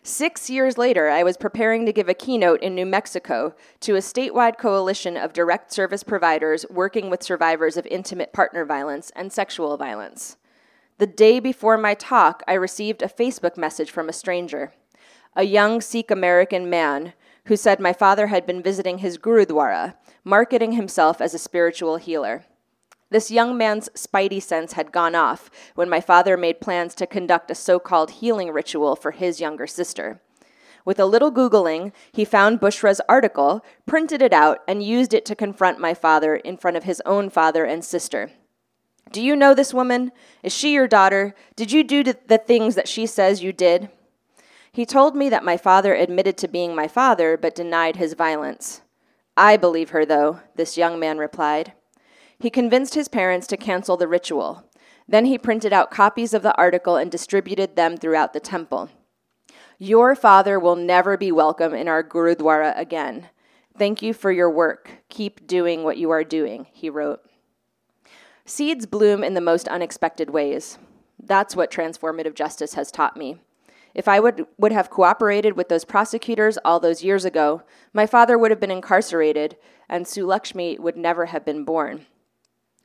[0.03, 3.99] Six years later, I was preparing to give a keynote in New Mexico to a
[3.99, 9.75] statewide coalition of direct service providers working with survivors of intimate partner violence and sexual
[9.77, 10.37] violence.
[10.97, 14.71] The day before my talk, I received a Facebook message from a stranger,
[15.35, 17.11] a young Sikh American man
[17.47, 22.45] who said my father had been visiting his Gurudwara, marketing himself as a spiritual healer.
[23.09, 27.51] This young man's spidey sense had gone off when my father made plans to conduct
[27.51, 30.21] a so called healing ritual for his younger sister.
[30.85, 35.35] With a little Googling, he found Bushra's article, printed it out, and used it to
[35.35, 38.31] confront my father in front of his own father and sister.
[39.11, 40.11] Do you know this woman?
[40.43, 41.35] Is she your daughter?
[41.55, 43.89] Did you do the things that she says you did?
[44.71, 48.81] He told me that my father admitted to being my father, but denied his violence.
[49.37, 51.73] I believe her, though, this young man replied.
[52.39, 54.69] He convinced his parents to cancel the ritual.
[55.07, 58.89] Then he printed out copies of the article and distributed them throughout the temple.
[59.77, 63.29] Your father will never be welcome in our Gurudwara again.
[63.77, 64.89] Thank you for your work.
[65.09, 67.21] Keep doing what you are doing, he wrote.
[68.47, 70.77] Seeds bloom in the most unexpected ways.
[71.21, 73.39] That's what transformative justice has taught me.
[73.95, 78.37] If I would, would have cooperated with those prosecutors all those years ago, my father
[78.37, 79.57] would have been incarcerated,
[79.89, 82.05] and Sulakshmi would never have been born.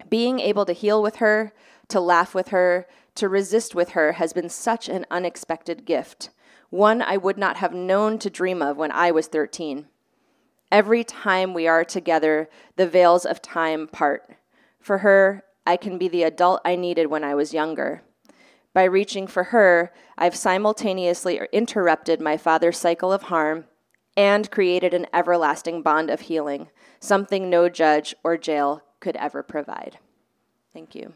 [0.09, 1.53] Being able to heal with her,
[1.89, 6.31] to laugh with her, to resist with her has been such an unexpected gift,
[6.71, 9.89] one I would not have known to dream of when I was 13.
[10.73, 14.37] Every time we are together, the veils of time part.
[14.79, 18.03] For her, I can be the adult I needed when I was younger.
[18.75, 23.67] By reaching for her, I've simultaneously interrupted my father's cycle of harm
[24.17, 29.99] and created an everlasting bond of healing, something no judge or jail could ever provide.
[30.73, 31.13] Thank you.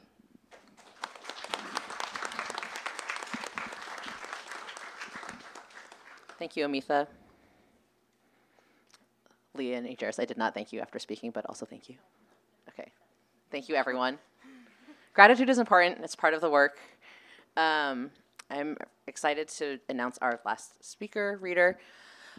[6.38, 7.08] Thank you, Amita.
[9.56, 10.20] Leah and Harris.
[10.20, 11.96] I did not thank you after speaking, but also thank you.
[12.68, 12.92] Okay.
[13.50, 14.20] Thank you, everyone.
[15.14, 16.80] Gratitude is important, it's part of the work.
[17.56, 18.10] Um,
[18.50, 21.78] I'm excited to announce our last speaker, reader.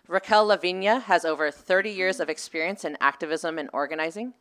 [0.09, 4.33] Raquel Laviña has over 30 years of experience in activism and organizing.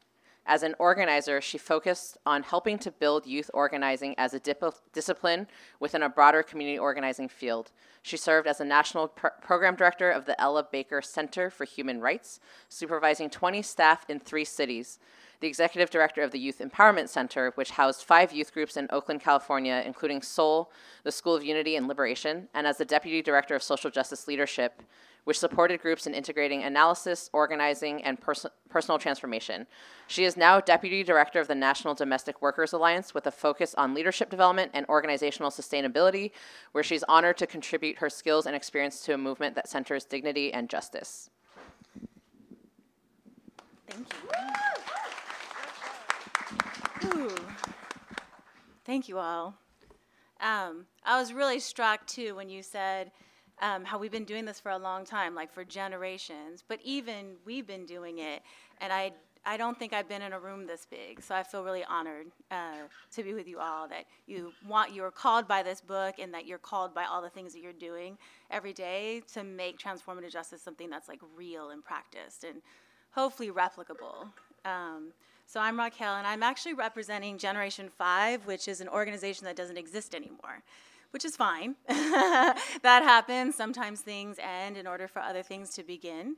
[0.46, 5.46] As an organizer, she focused on helping to build youth organizing as a dip- discipline
[5.78, 7.70] within a broader community organizing field.
[8.02, 12.00] She served as a national pr- program director of the Ella Baker Center for Human
[12.00, 14.98] Rights, supervising 20 staff in three cities.
[15.40, 19.20] The executive director of the Youth Empowerment Center, which housed five youth groups in Oakland,
[19.20, 20.70] California, including Soul,
[21.02, 24.82] the School of Unity and Liberation, and as the deputy director of social justice leadership,
[25.24, 29.66] which supported groups in integrating analysis, organizing, and pers- personal transformation.
[30.06, 33.94] She is now Deputy Director of the National Domestic Workers Alliance with a focus on
[33.94, 36.30] leadership development and organizational sustainability,
[36.72, 40.52] where she's honored to contribute her skills and experience to a movement that centers dignity
[40.52, 41.30] and justice.
[43.88, 44.93] Thank you.
[48.84, 49.54] Thank you all.
[50.40, 53.10] Um, I was really struck too when you said
[53.62, 56.62] um, how we've been doing this for a long time, like for generations.
[56.66, 58.42] But even we've been doing it,
[58.80, 59.12] and I
[59.46, 62.26] I don't think I've been in a room this big, so I feel really honored
[62.50, 63.88] uh, to be with you all.
[63.88, 67.22] That you want you are called by this book, and that you're called by all
[67.22, 68.18] the things that you're doing
[68.50, 72.60] every day to make transformative justice something that's like real and practiced, and
[73.12, 74.28] hopefully replicable.
[74.64, 75.12] Um,
[75.46, 79.78] so I'm Raquel, and I'm actually representing Generation Five, which is an organization that doesn't
[79.78, 80.62] exist anymore
[81.14, 81.76] which is fine.
[81.86, 83.54] that happens.
[83.54, 86.34] Sometimes things end in order for other things to begin.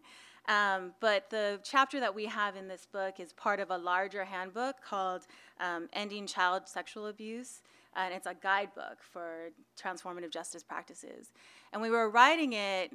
[0.48, 4.26] Um, but the chapter that we have in this book is part of a larger
[4.26, 5.26] handbook called
[5.60, 7.62] um, Ending Child Sexual Abuse.
[7.96, 9.48] And it's a guidebook for
[9.82, 11.32] transformative justice practices.
[11.72, 12.92] And we were writing it,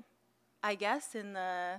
[0.62, 1.78] I guess, in the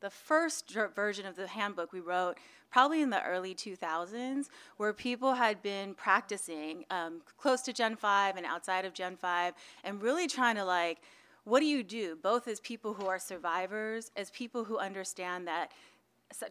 [0.00, 2.38] the first version of the handbook we wrote
[2.70, 8.36] probably in the early 2000s where people had been practicing um, close to gen 5
[8.36, 9.54] and outside of gen 5
[9.84, 10.98] and really trying to like
[11.44, 15.72] what do you do both as people who are survivors as people who understand that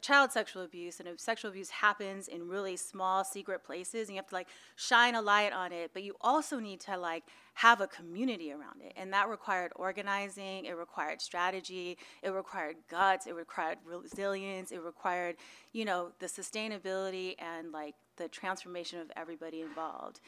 [0.01, 4.27] child sexual abuse and sexual abuse happens in really small secret places and you have
[4.27, 7.87] to like shine a light on it but you also need to like have a
[7.87, 13.77] community around it and that required organizing it required strategy it required guts it required
[13.85, 15.35] resilience it required
[15.71, 20.19] you know the sustainability and like the transformation of everybody involved.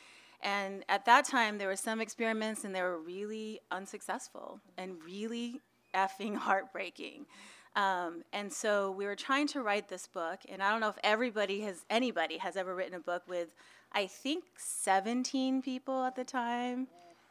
[0.41, 5.61] And at that time there were some experiments and they were really unsuccessful and really
[5.93, 7.27] effing heartbreaking
[7.75, 10.99] um, and so we were trying to write this book, and I don't know if
[11.03, 13.53] everybody has, anybody has ever written a book with,
[13.93, 16.87] I think, 17 people at the time.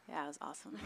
[0.09, 0.77] Yeah, it was awesome.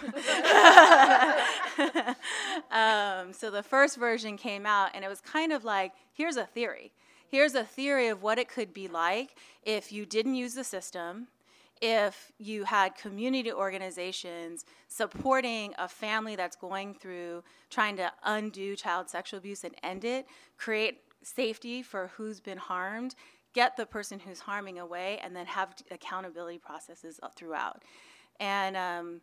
[2.72, 6.46] um, so the first version came out, and it was kind of like here's a
[6.46, 6.92] theory.
[7.28, 11.28] Here's a theory of what it could be like if you didn't use the system,
[11.82, 19.10] if you had community organizations supporting a family that's going through trying to undo child
[19.10, 20.26] sexual abuse and end it,
[20.58, 23.16] create safety for who's been harmed,
[23.54, 27.84] get the person who's harming away, and then have accountability processes throughout.
[28.40, 29.22] And um,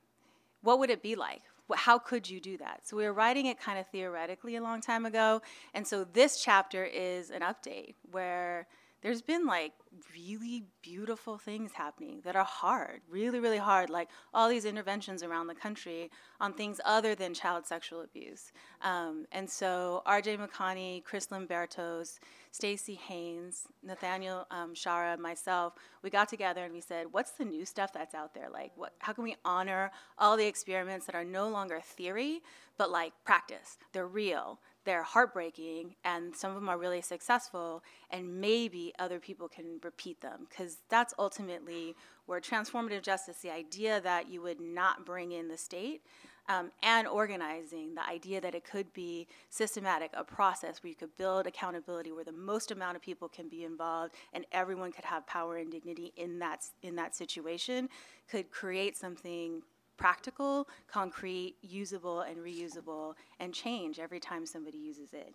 [0.63, 1.43] what would it be like?
[1.75, 2.81] How could you do that?
[2.87, 5.41] So we were writing it kind of theoretically a long time ago,
[5.73, 8.67] and so this chapter is an update where
[9.03, 9.73] there's been like
[10.15, 15.49] really beautiful things happening that are hard, really, really hard, like all these interventions around
[15.49, 16.11] the country
[16.41, 18.53] on things other than child sexual abuse.
[18.81, 22.21] Um, and so RJ Maccani, Chris Lymbertos,
[22.53, 27.65] Staci Haines, Nathaniel um, Shara, myself, we got together and we said, what's the new
[27.65, 28.49] stuff that's out there?
[28.51, 32.41] Like, what, how can we honor all the experiments that are no longer theory,
[32.79, 33.79] but like practice?
[33.93, 39.49] They're real they're heartbreaking and some of them are really successful and maybe other people
[39.49, 41.95] can repeat them because that's ultimately
[42.27, 46.03] where transformative justice the idea that you would not bring in the state
[46.49, 51.17] um, and organizing the idea that it could be systematic a process where you could
[51.17, 55.27] build accountability where the most amount of people can be involved and everyone could have
[55.27, 57.89] power and dignity in that in that situation
[58.29, 59.63] could create something
[59.97, 65.35] practical, concrete, usable, and reusable, and change every time somebody uses it.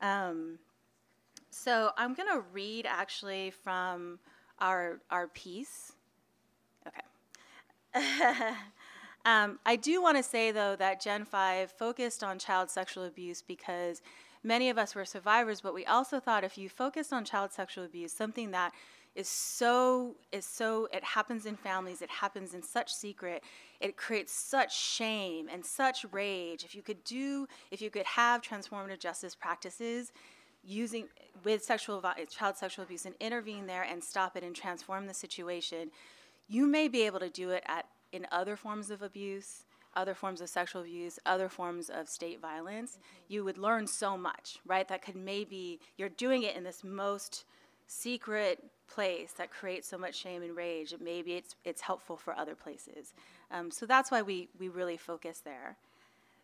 [0.00, 0.58] Um,
[1.50, 4.18] so I'm going to read actually from
[4.58, 5.92] our, our piece.
[6.86, 7.02] Okay.
[9.24, 13.42] um, I do want to say, though, that Gen 5 focused on child sexual abuse
[13.42, 14.02] because
[14.42, 17.84] many of us were survivors, but we also thought if you focused on child sexual
[17.84, 18.72] abuse, something that
[19.14, 23.42] is so is so it happens in families it happens in such secret
[23.80, 28.40] it creates such shame and such rage if you could do if you could have
[28.40, 30.12] transformative justice practices
[30.64, 31.08] using
[31.44, 35.90] with sexual child sexual abuse and intervene there and stop it and transform the situation
[36.48, 40.40] you may be able to do it at in other forms of abuse other forms
[40.40, 43.32] of sexual abuse, other forms of state violence, mm-hmm.
[43.32, 44.88] you would learn so much, right?
[44.88, 47.44] That could maybe, you're doing it in this most
[47.92, 52.54] secret place that creates so much shame and rage, maybe it's, it's helpful for other
[52.54, 53.14] places.
[53.50, 55.76] Um, so that's why we, we really focus there.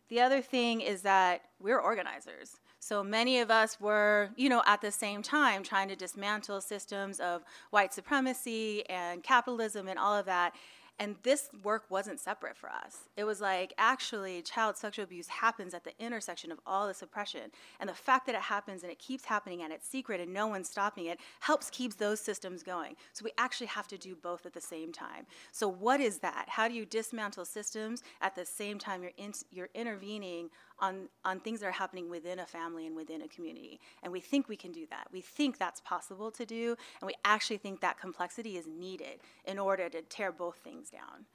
[0.08, 2.56] The other thing is that we're organizers.
[2.80, 7.20] So many of us were, you know, at the same time trying to dismantle systems
[7.20, 10.54] of white supremacy and capitalism and all of that.
[10.98, 13.08] And this work wasn't separate for us.
[13.16, 17.52] It was like, actually, child sexual abuse happens at the intersection of all this oppression.
[17.78, 20.48] And the fact that it happens and it keeps happening and it's secret and no
[20.48, 22.96] one's stopping it helps keeps those systems going.
[23.12, 25.26] So we actually have to do both at the same time.
[25.52, 26.46] So what is that?
[26.48, 30.50] How do you dismantle systems at the same time you're, in, you're intervening
[30.80, 33.80] on, on things that are happening within a family and within a community.
[34.02, 35.08] And we think we can do that.
[35.12, 39.58] We think that's possible to do, and we actually think that complexity is needed in
[39.58, 41.26] order to tear both things down.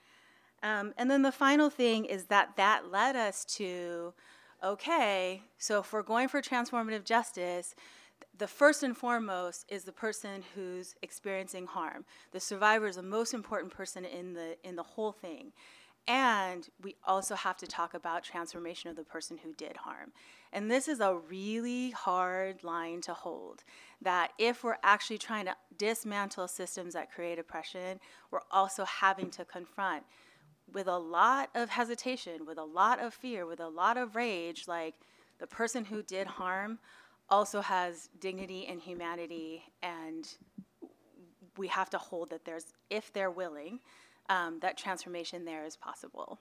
[0.63, 4.13] Um, and then the final thing is that that led us to
[4.63, 7.75] okay, so if we're going for transformative justice,
[8.37, 12.05] the first and foremost is the person who's experiencing harm.
[12.31, 15.51] The survivor is the most important person in the in the whole thing.
[16.07, 20.11] And we also have to talk about transformation of the person who did harm.
[20.51, 23.63] And this is a really hard line to hold.
[24.01, 28.01] That if we're actually trying to dismantle systems that create oppression,
[28.31, 30.03] we're also having to confront
[30.71, 34.67] with a lot of hesitation, with a lot of fear, with a lot of rage,
[34.67, 34.95] like
[35.39, 36.79] the person who did harm
[37.29, 40.35] also has dignity and humanity, and
[41.57, 43.79] we have to hold that there's, if they're willing,
[44.29, 46.39] um, that transformation there is possible.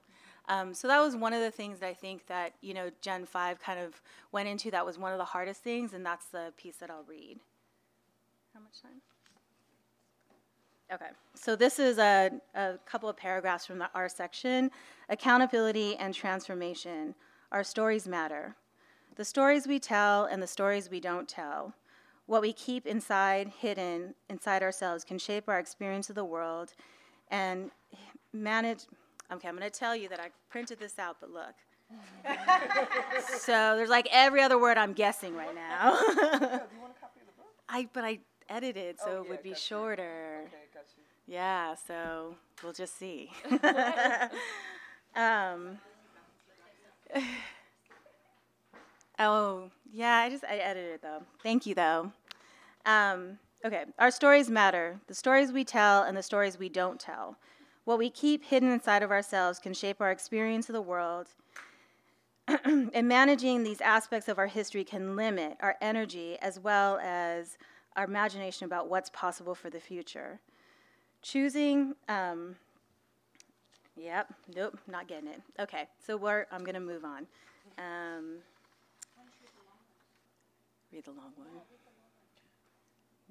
[0.48, 3.26] Um, so that was one of the things that I think that you know Gen
[3.26, 4.00] Five kind of
[4.32, 4.70] went into.
[4.70, 7.38] That was one of the hardest things, and that's the piece that I'll read.
[8.54, 9.00] How much time?
[10.92, 14.70] Okay, so this is a, a couple of paragraphs from the R section
[15.08, 17.14] Accountability and Transformation.
[17.50, 18.56] Our stories matter.
[19.16, 21.74] The stories we tell and the stories we don't tell.
[22.26, 26.74] What we keep inside, hidden inside ourselves, can shape our experience of the world
[27.32, 27.72] and
[28.32, 28.84] manage.
[29.32, 31.54] Okay, I'm going to tell you that I printed this out, but look.
[33.38, 35.98] so there's like every other word I'm guessing right now.
[37.68, 40.42] I but I edited so oh, it would be shorter.
[40.46, 41.02] Okay, got you.
[41.26, 43.30] Yeah, so we'll just see.
[45.14, 45.78] um,
[49.18, 51.22] oh yeah, I just I edited it though.
[51.42, 52.12] Thank you though.
[52.86, 55.00] Um, Okay, our stories matter.
[55.06, 57.36] The stories we tell and the stories we don't tell.
[57.84, 61.28] What we keep hidden inside of ourselves can shape our experience of the world.
[62.48, 67.56] and managing these aspects of our history can limit our energy as well as
[67.94, 70.40] our imagination about what's possible for the future.
[71.22, 72.56] Choosing, um,
[73.96, 75.40] yep, nope, not getting it.
[75.60, 77.28] Okay, so we're, I'm going to move on.
[77.78, 78.38] Um,
[80.92, 81.48] read the long one.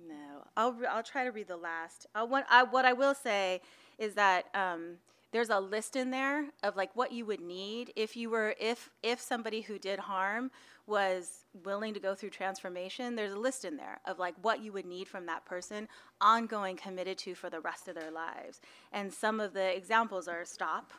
[0.08, 2.08] No, I'll re- I'll try to read the last.
[2.16, 3.62] Uh, what I what I will say
[3.98, 4.98] is that um,
[5.32, 8.90] there's a list in there of like what you would need if you were if
[9.04, 10.52] if somebody who did harm
[10.88, 13.16] was willing to go through transformation.
[13.16, 15.88] There's a list in there of like what you would need from that person,
[16.20, 18.60] ongoing, committed to for the rest of their lives.
[18.92, 20.92] And some of the examples are stop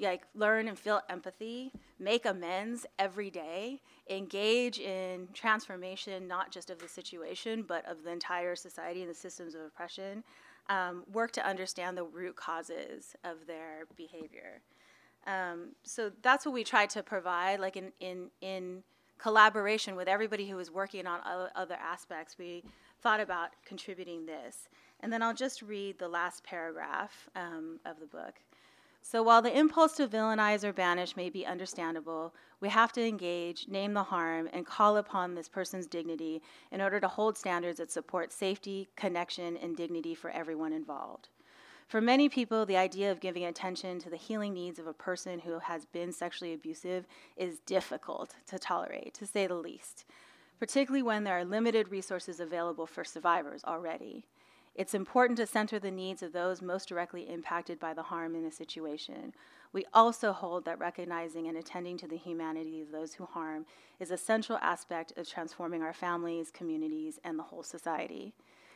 [0.00, 6.78] like learn and feel empathy, make amends every day, engage in transformation not just of
[6.78, 10.24] the situation but of the entire society and the systems of oppression,
[10.68, 14.60] um, work to understand the root causes of their behavior.
[15.26, 18.82] Um, so that's what we try to provide, like in in in
[19.18, 21.20] collaboration with everybody who was working on
[21.54, 22.38] other aspects.
[22.38, 22.64] We
[23.02, 24.68] thought about contributing this,
[25.00, 28.40] and then I'll just read the last paragraph um, of the book.
[29.02, 33.66] So while the impulse to villainize or banish may be understandable, we have to engage,
[33.66, 37.90] name the harm, and call upon this person's dignity in order to hold standards that
[37.90, 41.28] support safety, connection, and dignity for everyone involved.
[41.88, 45.40] For many people, the idea of giving attention to the healing needs of a person
[45.40, 47.04] who has been sexually abusive
[47.36, 50.04] is difficult to tolerate, to say the least,
[50.60, 54.24] particularly when there are limited resources available for survivors already.
[54.74, 58.44] It's important to center the needs of those most directly impacted by the harm in
[58.44, 59.34] a situation.
[59.72, 63.66] We also hold that recognizing and attending to the humanity of those who harm
[63.98, 68.32] is a central aspect of transforming our families, communities, and the whole society.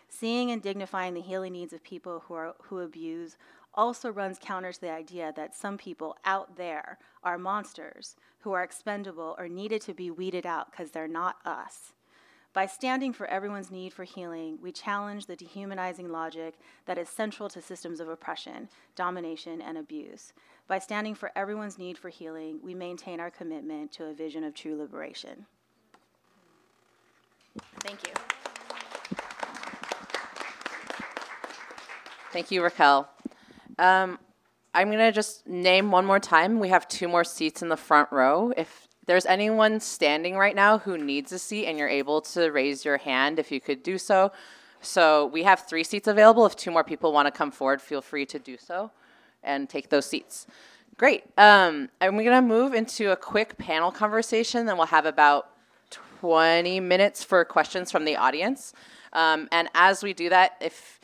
[0.08, 3.36] Seeing and dignifying the healing needs of people who, are, who abuse
[3.72, 8.62] also runs counter to the idea that some people out there are monsters who are
[8.62, 11.93] expendable or needed to be weeded out because they're not us.
[12.54, 16.54] By standing for everyone's need for healing, we challenge the dehumanizing logic
[16.86, 20.32] that is central to systems of oppression, domination, and abuse.
[20.68, 24.54] By standing for everyone's need for healing, we maintain our commitment to a vision of
[24.54, 25.46] true liberation.
[27.80, 28.14] Thank you.
[32.30, 33.10] Thank you, Raquel.
[33.80, 34.20] Um,
[34.72, 36.60] I'm going to just name one more time.
[36.60, 38.52] We have two more seats in the front row.
[38.56, 42.84] If there's anyone standing right now who needs a seat and you're able to raise
[42.84, 44.32] your hand, if you could do so.
[44.80, 46.46] So we have three seats available.
[46.46, 48.90] If two more people want to come forward, feel free to do so
[49.42, 50.46] and take those seats.
[50.96, 51.24] Great.
[51.36, 54.66] Um, and we're going to move into a quick panel conversation.
[54.66, 55.50] Then we'll have about
[56.20, 58.72] 20 minutes for questions from the audience.
[59.12, 61.00] Um, and as we do that, if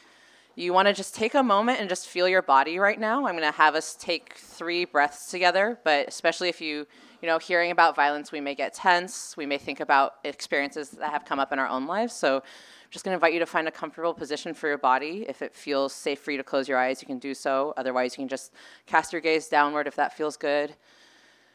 [0.54, 3.36] you want to just take a moment and just feel your body right now, I'm
[3.36, 5.78] going to have us take three breaths together.
[5.84, 6.86] But especially if you,
[7.20, 9.36] you know, hearing about violence, we may get tense.
[9.36, 12.14] We may think about experiences that have come up in our own lives.
[12.14, 15.26] So I'm just going to invite you to find a comfortable position for your body.
[15.28, 17.74] If it feels safe for you to close your eyes, you can do so.
[17.76, 18.52] Otherwise, you can just
[18.86, 20.74] cast your gaze downward if that feels good.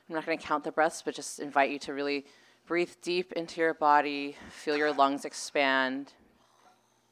[0.07, 2.25] I'm not going to count the breaths, but just invite you to really
[2.67, 6.13] breathe deep into your body, feel your lungs expand.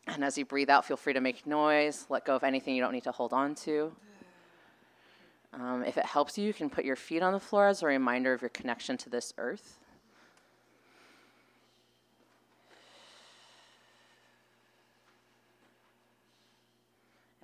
[0.07, 2.81] And as you breathe out, feel free to make noise, let go of anything you
[2.81, 3.93] don't need to hold on to.
[5.53, 7.85] Um, if it helps you, you can put your feet on the floor as a
[7.85, 9.79] reminder of your connection to this earth.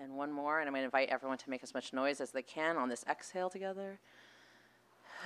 [0.01, 2.32] And one more, and I'm going to invite everyone to make as much noise as
[2.32, 3.99] they can on this exhale together.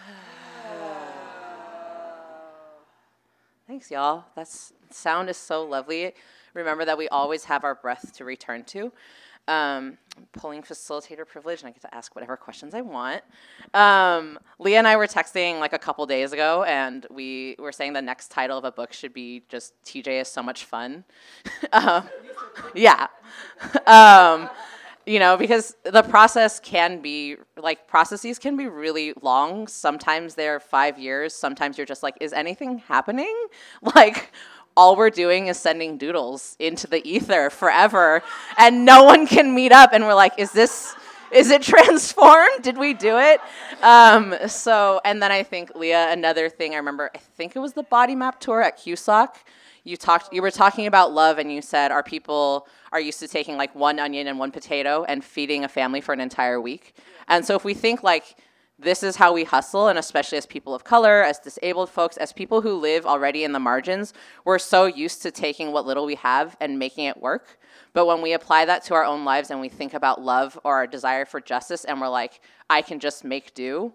[3.68, 4.26] Thanks, y'all.
[4.36, 4.50] That
[4.90, 6.14] sound is so lovely.
[6.54, 8.92] Remember that we always have our breath to return to.
[9.48, 9.98] Um,
[10.32, 13.22] pulling facilitator privilege, and I get to ask whatever questions I want.
[13.74, 17.94] Um, Leah and I were texting like a couple days ago, and we were saying
[17.94, 21.04] the next title of a book should be just "TJ is so much fun."
[21.74, 22.08] um,
[22.74, 23.08] yeah,
[23.88, 24.50] um,
[25.06, 29.68] you know, because the process can be like processes can be really long.
[29.68, 31.34] Sometimes they're five years.
[31.34, 33.34] Sometimes you're just like, is anything happening?
[33.96, 34.32] Like
[34.76, 38.22] all we're doing is sending doodles into the ether forever
[38.58, 40.96] and no one can meet up and we're like is this
[41.32, 42.62] is it transformed?
[42.62, 43.42] Did we do it?
[43.82, 47.74] Um, so and then i think leah another thing i remember i think it was
[47.74, 49.46] the body map tour at cusack.
[49.84, 53.28] You talked you were talking about love and you said our people are used to
[53.28, 56.96] taking like one onion and one potato and feeding a family for an entire week?
[57.28, 58.38] And so if we think like
[58.80, 62.34] this is how we hustle, and especially as people of color, as disabled folks, as
[62.34, 64.14] people who live already in the margins,
[64.46, 67.60] we're so used to taking what little we have and making it work.
[67.94, 70.76] But when we apply that to our own lives and we think about love or
[70.76, 73.94] our desire for justice, and we're like, I can just make do,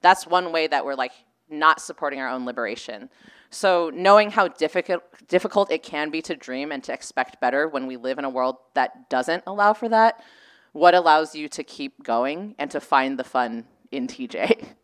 [0.00, 1.12] that's one way that we're like
[1.50, 3.10] not supporting our own liberation.
[3.50, 7.86] So, knowing how difficult, difficult it can be to dream and to expect better when
[7.86, 10.24] we live in a world that doesn't allow for that,
[10.72, 14.64] what allows you to keep going and to find the fun in TJ.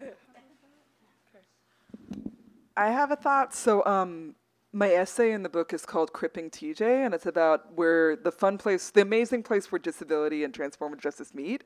[2.76, 3.54] I have a thought.
[3.54, 4.34] So, um,
[4.72, 8.56] my essay in the book is called Cripping TJ, and it's about where the fun
[8.56, 11.64] place, the amazing place where disability and transformative justice meet.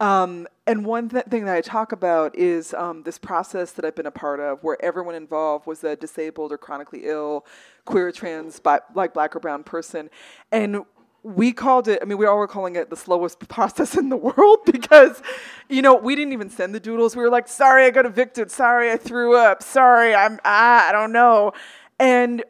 [0.00, 3.94] Um, and one th- thing that I talk about is um, this process that I've
[3.94, 7.46] been a part of where everyone involved was a disabled or chronically ill,
[7.84, 10.10] queer, trans, bi- like black or brown person.
[10.50, 10.84] And
[11.22, 14.16] we called it, I mean, we all were calling it the slowest process in the
[14.16, 15.22] world because,
[15.68, 17.14] you know, we didn't even send the doodles.
[17.14, 18.50] We were like, sorry, I got evicted.
[18.50, 19.62] Sorry, I threw up.
[19.62, 21.52] Sorry, I'm, ah, I don't know.
[21.98, 22.42] And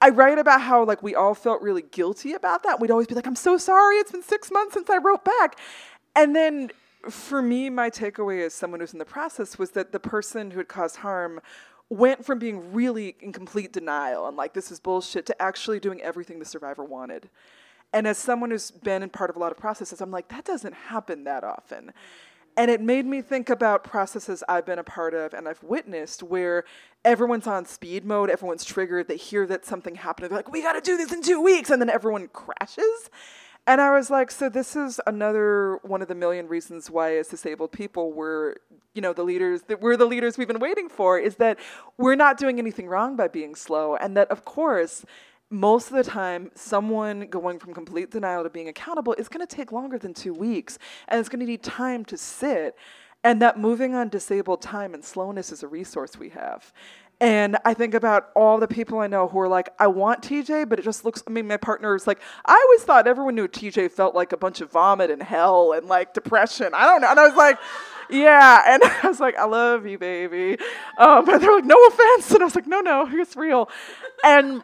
[0.00, 2.80] I write about how like we all felt really guilty about that.
[2.80, 3.96] We'd always be like, I'm so sorry.
[3.96, 5.58] It's been six months since I wrote back.
[6.14, 6.70] And then
[7.10, 10.58] for me, my takeaway as someone who's in the process was that the person who
[10.58, 11.40] had caused harm
[11.90, 16.02] went from being really in complete denial and like this is bullshit to actually doing
[16.02, 17.30] everything the survivor wanted.
[17.92, 20.44] And as someone who's been in part of a lot of processes, I'm like, that
[20.44, 21.92] doesn't happen that often.
[22.58, 26.22] And it made me think about processes I've been a part of and I've witnessed
[26.22, 26.64] where
[27.04, 30.80] everyone's on speed mode, everyone's triggered, they hear that something happened, they're like, we gotta
[30.80, 33.10] do this in two weeks, and then everyone crashes.
[33.68, 37.28] And I was like, so this is another one of the million reasons why, as
[37.28, 38.54] disabled people, we're,
[38.94, 41.18] you know, the leaders that we're the leaders we've been waiting for.
[41.18, 41.58] Is that
[41.98, 45.04] we're not doing anything wrong by being slow, and that of course,
[45.50, 49.56] most of the time, someone going from complete denial to being accountable is going to
[49.56, 52.74] take longer than two weeks, and it's going to need time to sit.
[53.22, 56.72] And that moving on disabled time and slowness is a resource we have.
[57.20, 60.68] And I think about all the people I know who are like, I want TJ,
[60.68, 61.22] but it just looks.
[61.26, 64.36] I mean, my partner is like, I always thought everyone knew TJ felt like a
[64.36, 66.70] bunch of vomit and hell and like depression.
[66.74, 67.10] I don't know.
[67.10, 67.58] And I was like,
[68.08, 68.62] yeah.
[68.68, 70.58] And I was like, I love you, baby.
[70.96, 72.30] Um, and they're like, no offense.
[72.30, 73.68] And I was like, no, no, it's real.
[74.24, 74.62] And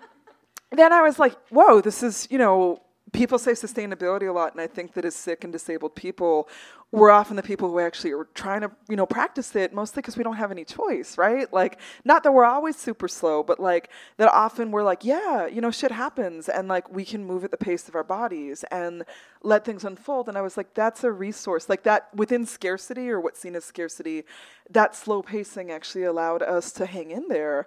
[0.71, 2.84] then I was like, whoa, this is, you know,
[3.15, 6.49] people say sustainability a lot, and I think that as sick and disabled people,
[6.91, 10.17] we're often the people who actually are trying to, you know, practice it mostly because
[10.17, 11.51] we don't have any choice, right?
[11.53, 15.61] Like, not that we're always super slow, but like that often we're like, yeah, you
[15.61, 19.05] know, shit happens, and like we can move at the pace of our bodies and
[19.43, 20.29] let things unfold.
[20.29, 23.65] And I was like, that's a resource, like that within scarcity or what's seen as
[23.65, 24.25] scarcity,
[24.71, 27.67] that slow pacing actually allowed us to hang in there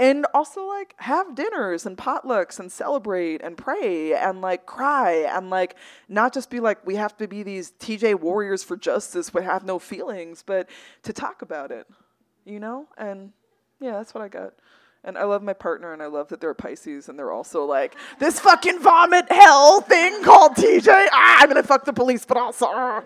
[0.00, 5.50] and also like have dinners and potlucks and celebrate and pray and like cry and
[5.50, 5.76] like
[6.08, 9.62] not just be like we have to be these TJ warriors for justice but have
[9.64, 10.68] no feelings but
[11.02, 11.86] to talk about it
[12.46, 12.88] you know?
[12.96, 13.32] And
[13.78, 14.54] yeah that's what I got.
[15.04, 17.94] And I love my partner and I love that they're Pisces and they're also like
[18.18, 23.04] this fucking vomit hell thing called TJ ah, I'm gonna fuck the police but also.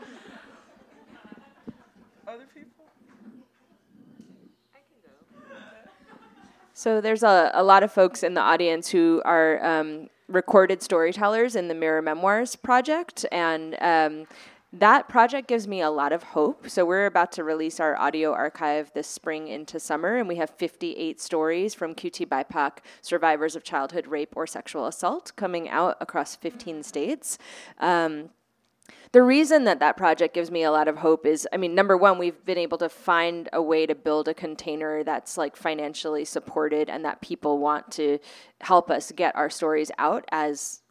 [6.76, 11.54] So there's a, a lot of folks in the audience who are um, recorded storytellers
[11.54, 14.26] in the Mirror Memoirs project, and um,
[14.72, 16.68] that project gives me a lot of hope.
[16.68, 20.50] So we're about to release our audio archive this spring into summer, and we have
[20.50, 26.34] 58 stories from QT BIPOC survivors of childhood rape or sexual assault coming out across
[26.34, 27.38] 15 states.
[27.78, 28.30] Um,
[29.12, 31.96] the reason that that project gives me a lot of hope is i mean number
[31.96, 36.24] one we've been able to find a way to build a container that's like financially
[36.24, 38.18] supported and that people want to
[38.60, 40.82] help us get our stories out as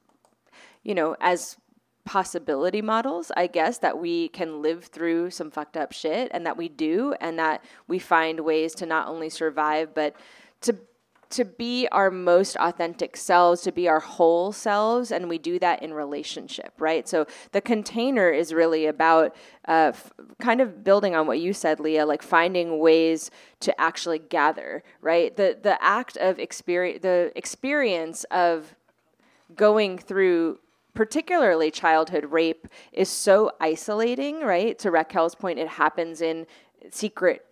[0.84, 1.58] you know as
[2.06, 6.58] possibility models i guess that we can live through some fucked up shit and that
[6.58, 10.16] we do and that we find ways to not only survive but
[10.60, 10.76] to
[11.34, 15.82] to be our most authentic selves, to be our whole selves, and we do that
[15.84, 17.08] in relationship, right?
[17.08, 19.36] So the container is really about
[19.68, 23.32] uh, f- kind of building on what you said, Leah, like finding ways
[23.62, 25.36] to actually gather, right?
[25.36, 28.76] The the act of experience, the experience of
[29.56, 30.60] going through
[30.94, 34.78] particularly childhood rape is so isolating, right?
[34.80, 36.46] To Raquel's point, it happens in
[36.92, 37.46] secret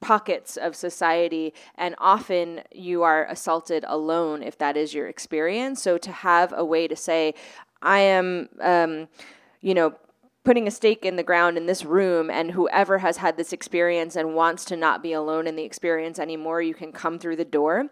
[0.00, 5.82] pockets of society and often you are assaulted alone if that is your experience.
[5.82, 7.34] So to have a way to say
[7.82, 9.08] i am um,
[9.60, 9.94] you know
[10.42, 14.16] putting a stake in the ground in this room and whoever has had this experience
[14.16, 17.44] and wants to not be alone in the experience anymore you can come through the
[17.44, 17.86] door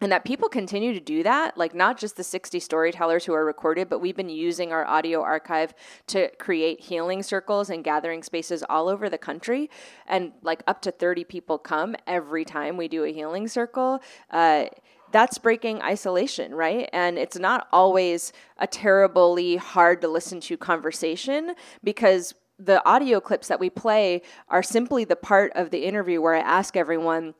[0.00, 3.44] and that people continue to do that like not just the 60 storytellers who are
[3.44, 5.74] recorded but we've been using our audio archive
[6.06, 9.70] to create healing circles and gathering spaces all over the country
[10.06, 14.66] and like up to 30 people come every time we do a healing circle uh,
[15.12, 16.90] that's breaking isolation, right?
[16.92, 23.48] And it's not always a terribly hard to listen to conversation because the audio clips
[23.48, 27.34] that we play are simply the part of the interview where I ask everyone,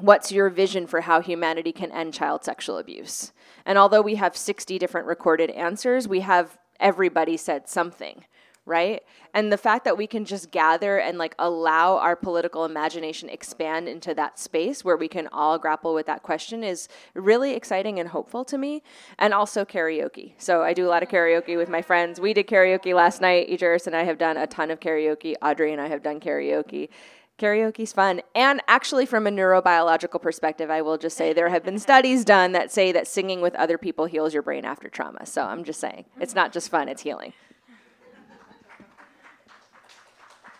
[0.00, 3.32] what's your vision for how humanity can end child sexual abuse?
[3.64, 8.24] And although we have 60 different recorded answers, we have everybody said something,
[8.66, 9.02] right?
[9.34, 13.88] And the fact that we can just gather and like allow our political imagination expand
[13.88, 18.08] into that space where we can all grapple with that question is really exciting and
[18.08, 18.82] hopeful to me.
[19.18, 20.32] And also karaoke.
[20.38, 22.20] So I do a lot of karaoke with my friends.
[22.20, 23.48] We did karaoke last night.
[23.48, 25.34] Ejeris and I have done a ton of karaoke.
[25.40, 26.88] Audrey and I have done karaoke
[27.42, 28.22] karaoke's fun.
[28.36, 32.52] And actually, from a neurobiological perspective, I will just say there have been studies done
[32.52, 35.26] that say that singing with other people heals your brain after trauma.
[35.26, 37.32] So I'm just saying, it's not just fun, it's healing.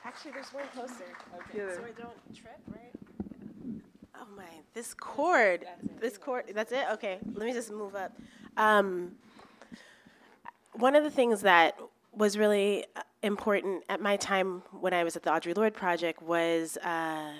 [0.05, 1.05] Actually, there's one closer.
[1.51, 1.75] Okay.
[1.75, 3.81] So I don't trip, right?
[4.17, 5.65] Oh my, this cord.
[6.01, 6.85] This cord, that's it?
[6.95, 8.13] Okay, let me just move up.
[8.57, 9.13] Um,
[10.75, 11.79] one of the things that
[12.13, 16.23] was really uh, important at my time when I was at the Audre Lorde Project
[16.23, 17.33] was uh,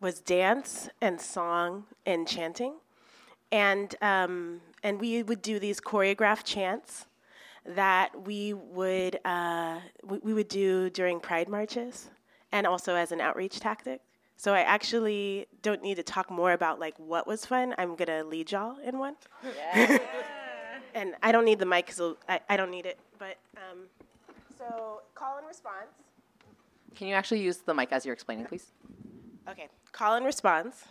[0.00, 2.74] was dance and song and chanting,
[3.50, 7.06] and um, and we would do these choreographed chants
[7.64, 12.10] that we would uh, we, we would do during Pride marches
[12.50, 14.00] and also as an outreach tactic.
[14.36, 17.74] So I actually don't need to talk more about like what was fun.
[17.78, 19.16] I'm gonna lead y'all in one.
[19.56, 19.98] Yeah.
[20.94, 23.86] and I don't need the mic because I, I don't need it but um,
[24.58, 25.94] so call and response.
[26.98, 28.66] Can you actually use the mic as you're explaining, please?
[29.48, 30.82] Okay, call and response.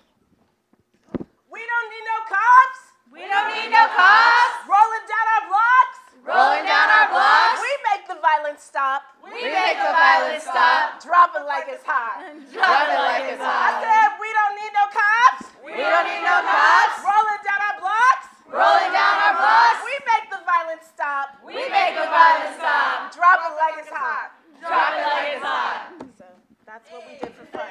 [1.51, 2.79] We don't need no cops.
[3.11, 5.97] We don't need no cops Rolling down our blocks.
[6.23, 7.59] rolling down our blocks.
[7.59, 9.03] We make the violence stop.
[9.27, 11.03] We make the violence stop.
[11.03, 12.31] Drop it like it's hot.
[12.55, 13.83] Drop it like it's I hot.
[13.83, 15.43] said we don't need no cops.
[15.59, 18.25] We don't need no cops Rolling down our blocks.
[18.47, 19.83] rolling down our blocks.
[19.83, 20.30] We make the
[20.71, 21.29] violence stop.
[21.45, 23.13] We make the violence stop.
[23.13, 24.31] Drop it like it's hot.
[24.59, 25.93] Drop it like it's hot.
[26.17, 26.25] So
[26.65, 27.67] that's what we did for fun.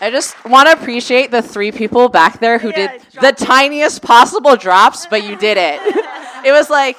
[0.00, 3.36] I just want to appreciate the three people back there who Yeah, did the drop-
[3.36, 5.80] tiniest possible drops, but you did it.
[6.44, 6.98] it was like,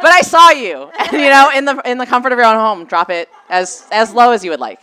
[0.00, 2.56] but I saw you, and, you know, in the in the comfort of your own
[2.56, 2.84] home.
[2.84, 4.80] Drop it as as low as you would like.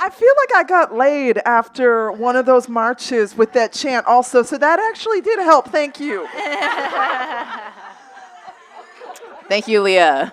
[0.00, 4.42] I feel like I got laid after one of those marches with that chant also,
[4.42, 5.68] so that actually did help.
[5.68, 6.26] Thank you.
[9.48, 10.32] Thank you, Leah.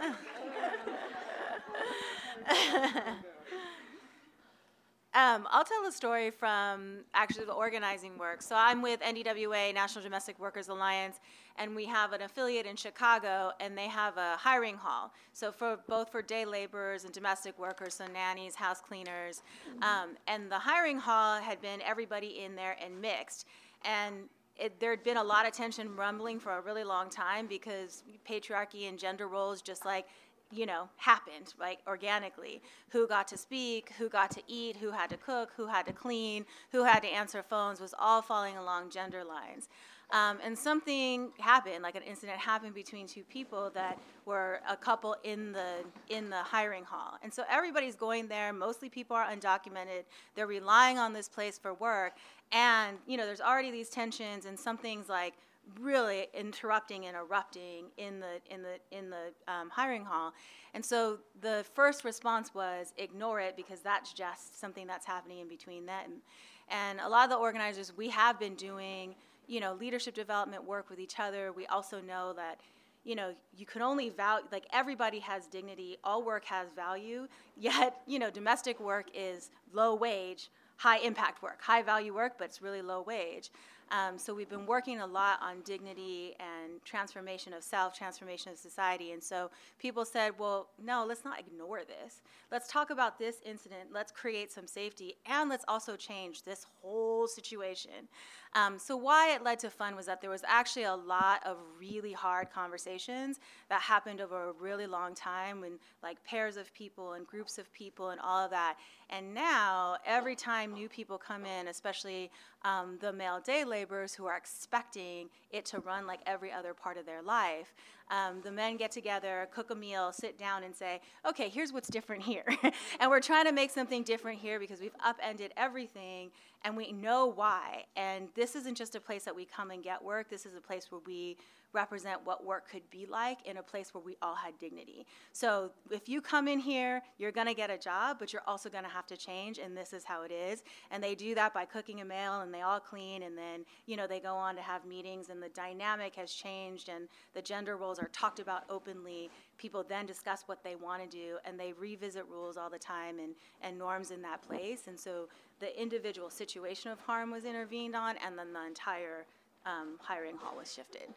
[5.15, 8.41] Um, I'll tell a story from actually the organizing work.
[8.41, 11.21] So I'm with NDWA, National Domestic Workers Alliance,
[11.57, 15.13] and we have an affiliate in Chicago, and they have a hiring hall.
[15.31, 19.41] So for both for day laborers and domestic workers, so nannies, house cleaners,
[19.81, 23.47] um, and the hiring hall had been everybody in there and mixed,
[23.85, 27.47] and it, there had been a lot of tension rumbling for a really long time
[27.47, 30.07] because patriarchy and gender roles just like
[30.51, 32.61] you know, happened like organically.
[32.89, 35.93] Who got to speak, who got to eat, who had to cook, who had to
[35.93, 39.69] clean, who had to answer phones was all falling along gender lines.
[40.11, 45.15] Um, and something happened, like an incident happened between two people that were a couple
[45.23, 47.17] in the in the hiring hall.
[47.23, 48.53] And so everybody's going there.
[48.53, 50.03] Mostly people are undocumented.
[50.35, 52.13] They're relying on this place for work.
[52.51, 55.33] And you know, there's already these tensions, and something's like
[55.79, 60.33] really interrupting and erupting in the in the in the um, hiring hall.
[60.73, 65.47] And so the first response was ignore it because that's just something that's happening in
[65.47, 66.21] between them.
[66.69, 69.15] And a lot of the organizers we have been doing
[69.47, 71.51] you know leadership development work with each other.
[71.51, 72.59] We also know that
[73.03, 75.97] you know you can only value like everybody has dignity.
[76.03, 77.27] All work has value.
[77.57, 81.61] Yet you know domestic work is low wage high impact work.
[81.61, 83.49] High value work but it's really low wage
[83.91, 88.57] um, so we've been working a lot on dignity and transformation of self, transformation of
[88.57, 89.11] society.
[89.11, 92.21] And so people said, well, no, let's not ignore this.
[92.51, 93.89] Let's talk about this incident.
[93.93, 98.07] Let's create some safety, and let's also change this whole situation.
[98.55, 101.57] Um, so why it led to fun was that there was actually a lot of
[101.77, 107.13] really hard conversations that happened over a really long time when like pairs of people
[107.13, 108.77] and groups of people and all of that.
[109.09, 112.31] And now every time new people come in, especially
[112.63, 116.97] um, the male day laborers who are expecting it to run like every other part
[116.97, 117.75] of their life,
[118.09, 121.89] um, the men get together, cook a meal, sit down, and say, okay, here's what's
[121.89, 122.45] different here.
[122.99, 126.29] and we're trying to make something different here because we've upended everything
[126.65, 127.85] and we know why.
[127.95, 130.61] And this isn't just a place that we come and get work, this is a
[130.61, 131.37] place where we
[131.75, 135.05] represent what work could be like in a place where we all had dignity.
[135.33, 138.69] So if you come in here, you're going to get a job, but you're also
[138.69, 140.63] going to have to change, and this is how it is.
[140.89, 143.97] And they do that by cooking a meal, and they all clean, and then you
[143.97, 147.75] know they go on to have meetings, and the dynamic has changed, and the gender
[147.75, 149.29] roles are talked about openly.
[149.57, 153.19] People then discuss what they want to do, and they revisit rules all the time
[153.19, 154.83] and, and norms in that place.
[154.87, 155.27] And so
[155.59, 159.25] the individual situation of harm was intervened on, and then the entire
[159.65, 161.07] um, hiring hall was shifted.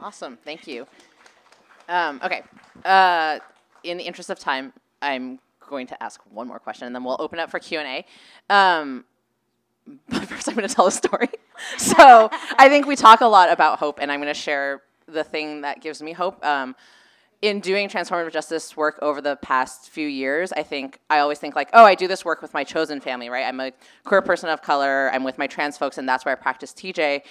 [0.00, 0.86] Awesome, thank you.
[1.88, 2.42] Um, okay,
[2.84, 3.38] uh,
[3.82, 5.38] in the interest of time, I'm
[5.68, 8.04] going to ask one more question, and then we'll open up for Q and
[8.50, 8.54] A.
[8.54, 9.04] Um,
[10.08, 11.28] but first, I'm going to tell a story.
[11.78, 12.28] so
[12.58, 15.62] I think we talk a lot about hope, and I'm going to share the thing
[15.62, 16.44] that gives me hope.
[16.44, 16.74] Um,
[17.42, 21.54] in doing transformative justice work over the past few years, I think I always think
[21.54, 23.44] like, oh, I do this work with my chosen family, right?
[23.44, 23.72] I'm a
[24.04, 25.10] queer person of color.
[25.12, 27.22] I'm with my trans folks, and that's where I practice TJ.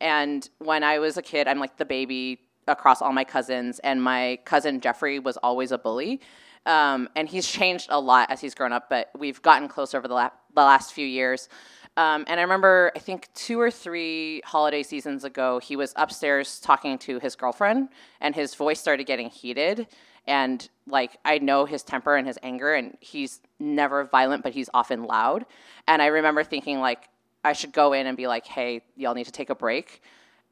[0.00, 4.02] And when I was a kid, I'm like the baby across all my cousins, and
[4.02, 6.20] my cousin Jeffrey was always a bully.
[6.66, 10.08] Um, and he's changed a lot as he's grown up, but we've gotten close over
[10.08, 11.48] the, la- the last few years.
[11.96, 16.58] Um, and I remember, I think two or three holiday seasons ago, he was upstairs
[16.58, 17.88] talking to his girlfriend,
[18.20, 19.86] and his voice started getting heated.
[20.26, 24.68] And like, I know his temper and his anger, and he's never violent, but he's
[24.74, 25.46] often loud.
[25.86, 27.08] And I remember thinking, like,
[27.44, 30.02] I should go in and be like, hey, y'all need to take a break.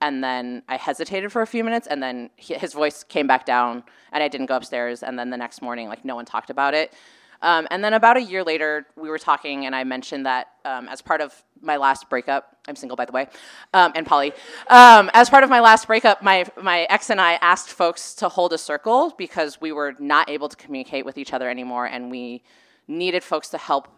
[0.01, 3.47] And then I hesitated for a few minutes, and then he, his voice came back
[3.47, 3.83] down,
[4.13, 5.03] and I didn't go upstairs.
[5.03, 6.93] And then the next morning, like, no one talked about it.
[7.43, 10.89] Um, and then about a year later, we were talking, and I mentioned that um,
[10.89, 13.29] as part of my last breakup, I'm single by the way,
[13.75, 14.33] um, and Polly.
[14.69, 18.29] Um, as part of my last breakup, my my ex and I asked folks to
[18.29, 22.11] hold a circle because we were not able to communicate with each other anymore, and
[22.11, 22.43] we
[22.87, 23.89] needed folks to help.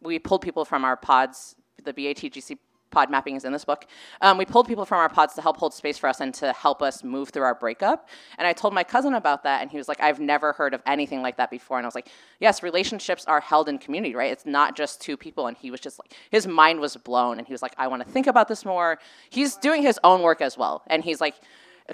[0.00, 1.54] We pulled people from our pods,
[1.84, 2.58] the BATJC
[2.92, 3.86] pod mapping is in this book.
[4.20, 6.52] Um, we pulled people from our pods to help hold space for us and to
[6.52, 8.08] help us move through our breakup.
[8.38, 10.82] And I told my cousin about that, and he was like, I've never heard of
[10.86, 11.78] anything like that before.
[11.78, 14.30] And I was like, Yes, relationships are held in community, right?
[14.30, 15.46] It's not just two people.
[15.46, 17.38] And he was just like, his mind was blown.
[17.38, 18.98] And he was like, I want to think about this more.
[19.30, 20.82] He's doing his own work as well.
[20.88, 21.36] And he's like,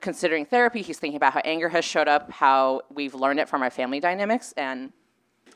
[0.01, 3.62] considering therapy, he's thinking about how anger has showed up, how we've learned it from
[3.62, 4.53] our family dynamics.
[4.57, 4.92] And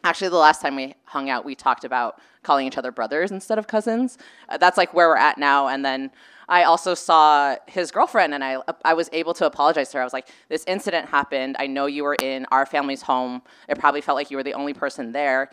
[0.04, 3.58] actually, the last time we hung out, we talked about calling each other brothers instead
[3.58, 4.18] of cousins.
[4.48, 5.68] Uh, that's like where we're at now.
[5.68, 6.10] And then
[6.48, 10.02] I also saw his girlfriend, and I I was able to apologize to her.
[10.02, 11.56] I was like, "This incident happened.
[11.58, 13.42] I know you were in our family's home.
[13.68, 15.50] It probably felt like you were the only person there."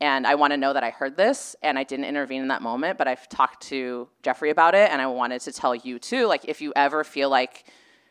[0.00, 2.60] And I want to know that I heard this and I didn't intervene in that
[2.60, 6.26] moment, but I've talked to Jeffrey about it and I wanted to tell you too.
[6.26, 7.64] Like, if you ever feel like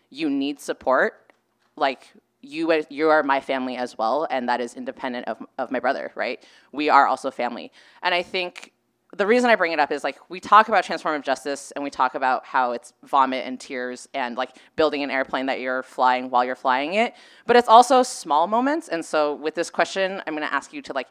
[0.10, 1.32] you need support,
[1.76, 2.12] like
[2.46, 6.12] you you are my family as well, and that is independent of of my brother,
[6.16, 6.44] right?
[6.72, 7.72] We are also family,
[8.02, 8.74] and I think
[9.16, 11.90] the reason I bring it up is like we talk about transformative justice and we
[11.90, 16.30] talk about how it's vomit and tears and like building an airplane that you're flying
[16.30, 17.14] while you're flying it,
[17.46, 18.90] but it's also small moments.
[18.90, 21.08] And so with this question, I'm going to ask you to like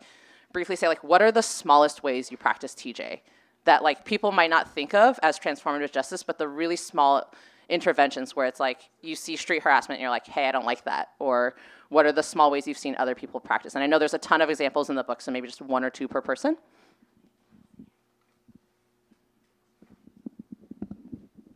[0.53, 3.21] briefly say like what are the smallest ways you practice TJ
[3.65, 7.33] that like people might not think of as transformative justice, but the really small
[7.69, 10.85] interventions where it's like you see street harassment and you're like, hey, I don't like
[10.85, 11.55] that, or
[11.89, 13.75] what are the small ways you've seen other people practice?
[13.75, 15.85] And I know there's a ton of examples in the book, so maybe just one
[15.85, 16.57] or two per person.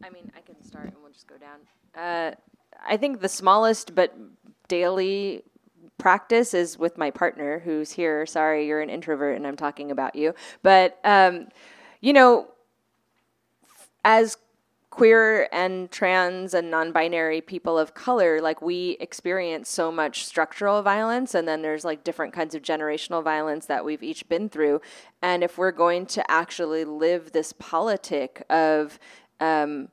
[0.02, 1.58] I mean, I can start and we'll just go down.
[1.94, 2.34] Uh,
[2.86, 4.14] I think the smallest but
[4.68, 5.42] daily
[5.98, 8.24] practice is with my partner who's here.
[8.24, 10.34] Sorry, you're an introvert and I'm talking about you.
[10.62, 11.48] But, um,
[12.00, 12.48] you know,
[14.04, 14.36] as
[14.98, 21.36] queer and trans and non-binary people of color like we experience so much structural violence
[21.36, 24.80] and then there's like different kinds of generational violence that we've each been through.
[25.22, 28.98] And if we're going to actually live this politic of
[29.38, 29.88] um,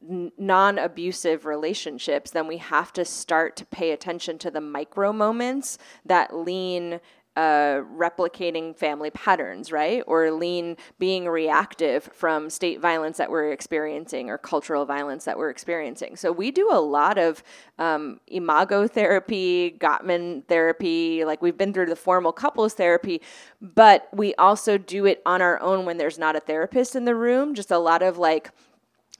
[0.00, 5.78] non abusive relationships, then we have to start to pay attention to the micro moments
[6.04, 6.98] that lean
[7.38, 10.02] uh, replicating family patterns, right?
[10.08, 15.50] Or lean being reactive from state violence that we're experiencing or cultural violence that we're
[15.50, 16.16] experiencing.
[16.16, 17.44] So we do a lot of
[17.78, 23.22] um, imago therapy, Gottman therapy, like we've been through the formal couples therapy,
[23.62, 27.14] but we also do it on our own when there's not a therapist in the
[27.14, 28.50] room, just a lot of like,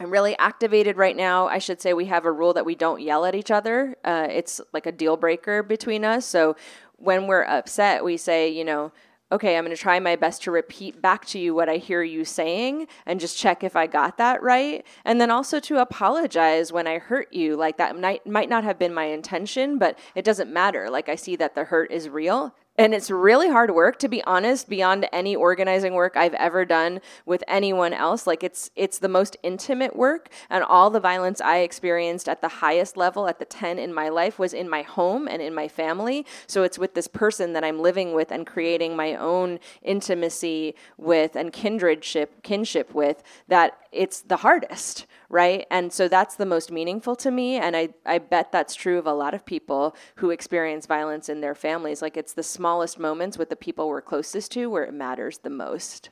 [0.01, 1.49] I'm really activated right now.
[1.49, 3.97] I should say we have a rule that we don't yell at each other.
[4.05, 6.25] Uh, it's like a deal breaker between us.
[6.25, 6.55] So
[6.99, 8.93] when we're upset, we say, you know,
[9.31, 12.03] okay, I'm going to try my best to repeat back to you what I hear
[12.03, 14.87] you saying and just check if I got that right.
[15.05, 17.57] And then also to apologize when I hurt you.
[17.57, 20.89] Like that might, might not have been my intention, but it doesn't matter.
[20.91, 24.23] Like I see that the hurt is real and it's really hard work to be
[24.23, 29.09] honest beyond any organizing work i've ever done with anyone else like it's it's the
[29.09, 33.45] most intimate work and all the violence i experienced at the highest level at the
[33.45, 36.95] 10 in my life was in my home and in my family so it's with
[36.95, 42.95] this person that i'm living with and creating my own intimacy with and kindredship kinship
[42.95, 45.67] with that it's the hardest right?
[45.71, 47.57] And so that's the most meaningful to me.
[47.57, 51.41] And I, I bet that's true of a lot of people who experience violence in
[51.41, 52.01] their families.
[52.01, 55.49] Like it's the smallest moments with the people we're closest to where it matters the
[55.49, 56.11] most.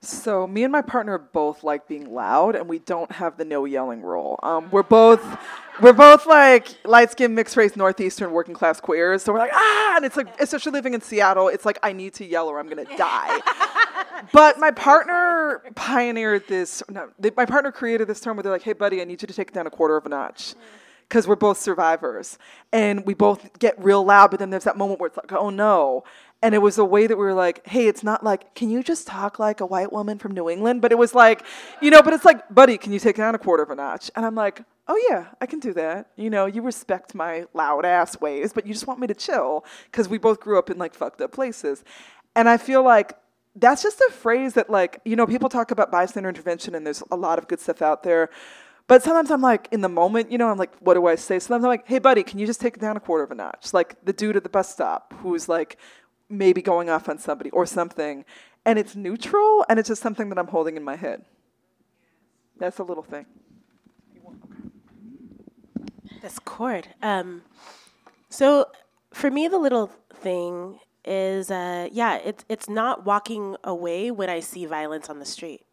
[0.00, 3.66] So me and my partner both like being loud, and we don't have the no
[3.66, 4.40] yelling rule.
[4.42, 5.22] Um, we're both
[5.82, 9.22] we're both like light skinned mixed race northeastern working class queers.
[9.22, 12.14] So we're like ah, and it's like especially living in Seattle, it's like I need
[12.14, 13.40] to yell or I'm gonna die.
[14.32, 16.82] but my partner pioneered this.
[16.88, 19.28] No, they, my partner created this term where they're like, "Hey, buddy, I need you
[19.28, 20.54] to take it down a quarter of a notch."
[21.14, 22.38] Because we're both survivors
[22.72, 25.48] and we both get real loud, but then there's that moment where it's like, oh
[25.48, 26.02] no.
[26.42, 28.82] And it was a way that we were like, hey, it's not like, can you
[28.82, 30.82] just talk like a white woman from New England?
[30.82, 31.44] But it was like,
[31.80, 33.76] you know, but it's like, buddy, can you take it down a quarter of a
[33.76, 34.10] notch?
[34.16, 36.10] And I'm like, oh yeah, I can do that.
[36.16, 39.64] You know, you respect my loud ass ways, but you just want me to chill
[39.84, 41.84] because we both grew up in like fucked up places.
[42.34, 43.16] And I feel like
[43.54, 47.04] that's just a phrase that like you know people talk about bystander intervention and there's
[47.12, 48.30] a lot of good stuff out there
[48.86, 51.38] but sometimes i'm like in the moment you know i'm like what do i say?
[51.38, 53.34] Sometimes i'm like hey buddy can you just take it down a quarter of a
[53.34, 53.72] notch?
[53.72, 55.78] Like the dude at the bus stop who's like
[56.28, 58.24] maybe going off on somebody or something.
[58.66, 61.24] And it's neutral and it's just something that i'm holding in my head.
[62.58, 63.26] That's a little thing.
[66.22, 66.88] This chord.
[67.02, 67.42] Um,
[68.30, 68.66] so
[69.12, 74.40] for me, the little thing is, uh, yeah, it's it's not walking away when I
[74.40, 75.66] see violence on the street.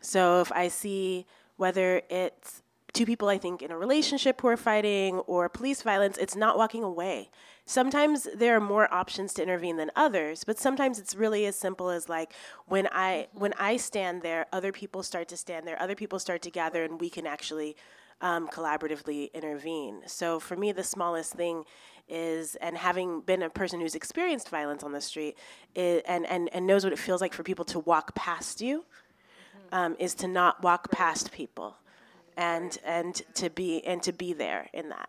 [0.00, 1.26] So if I see
[1.58, 2.62] whether it's
[2.94, 6.56] two people I think in a relationship who are fighting or police violence, it's not
[6.56, 7.30] walking away.
[7.66, 11.90] Sometimes there are more options to intervene than others, but sometimes it's really as simple
[11.90, 12.32] as like
[12.66, 16.40] when I when I stand there, other people start to stand there, other people start
[16.42, 17.76] to gather, and we can actually
[18.20, 20.00] um, collaboratively intervene.
[20.06, 21.64] So for me, the smallest thing
[22.08, 25.36] is, and having been a person who's experienced violence on the street,
[25.76, 28.86] and, and, and knows what it feels like for people to walk past you,
[29.72, 31.76] um, is to not walk past people,
[32.36, 35.08] and and to be and to be there in that.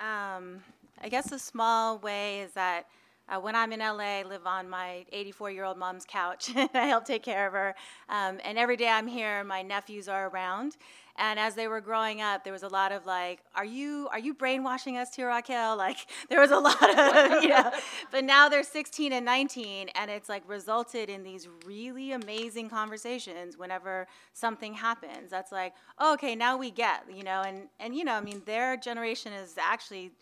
[0.00, 0.62] Um,
[1.02, 2.86] I guess a small way is that
[3.28, 6.50] uh, when I'm in LA, I live on my 84 year old mom's couch.
[6.56, 7.74] And I help take care of her.
[8.08, 10.76] Um, and every day I'm here, my nephews are around.
[11.16, 14.18] And as they were growing up, there was a lot of like, "Are you are
[14.18, 15.98] you brainwashing us, Tia Raquel?" Like
[16.28, 17.70] there was a lot of, you know.
[18.10, 23.56] But now they're 16 and 19, and it's like resulted in these really amazing conversations.
[23.56, 27.42] Whenever something happens, that's like, oh, okay, now we get, you know.
[27.42, 30.12] And and you know, I mean, their generation is actually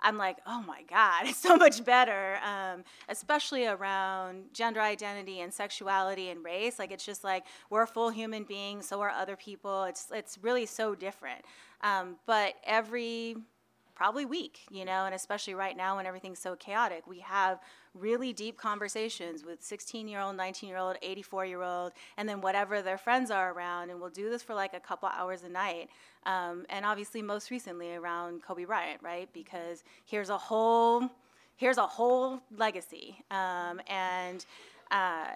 [0.00, 5.52] I'm like, oh my God, it's so much better, um, especially around gender identity and
[5.52, 6.78] sexuality and race.
[6.78, 9.84] Like, it's just like we're full human beings, so are other people.
[9.84, 11.42] It's, it's really so different.
[11.82, 13.36] Um, but every
[13.96, 17.58] probably week, you know, and especially right now when everything's so chaotic, we have
[17.94, 22.42] really deep conversations with 16 year old, 19 year old, 84 year old, and then
[22.42, 23.88] whatever their friends are around.
[23.88, 25.88] And we'll do this for like a couple hours a night.
[26.26, 29.28] Um, and obviously, most recently around Kobe Bryant, right?
[29.32, 31.08] Because here's a whole,
[31.56, 33.22] here's a whole legacy.
[33.30, 34.44] Um, and,
[34.90, 35.28] uh,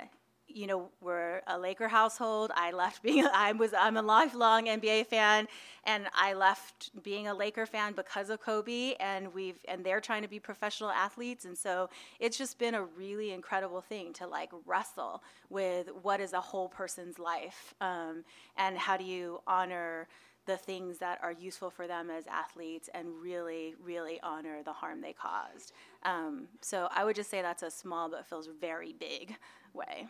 [0.52, 2.50] you know, we're a Laker household.
[2.56, 5.46] I left being I was I'm a lifelong NBA fan,
[5.84, 8.94] and I left being a Laker fan because of Kobe.
[8.98, 11.88] And we've and they're trying to be professional athletes, and so
[12.18, 16.68] it's just been a really incredible thing to like wrestle with what is a whole
[16.68, 18.24] person's life, um,
[18.56, 20.08] and how do you honor
[20.46, 25.00] the things that are useful for them as athletes and really, really honor the harm
[25.00, 25.72] they caused.
[26.04, 29.36] Um, so I would just say that's a small but feels very big
[29.74, 30.08] way.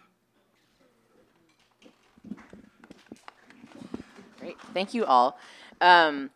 [4.38, 5.38] Great, thank you all.
[5.80, 6.30] Um,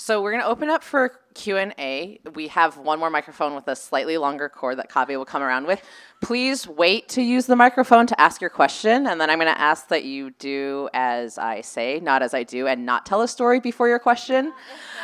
[0.00, 2.20] so we're going to open up for Q&A.
[2.34, 5.66] We have one more microphone with a slightly longer cord that Kaveh will come around
[5.66, 5.82] with.
[6.22, 9.60] Please wait to use the microphone to ask your question, and then I'm going to
[9.60, 13.28] ask that you do as I say, not as I do, and not tell a
[13.28, 14.54] story before your question.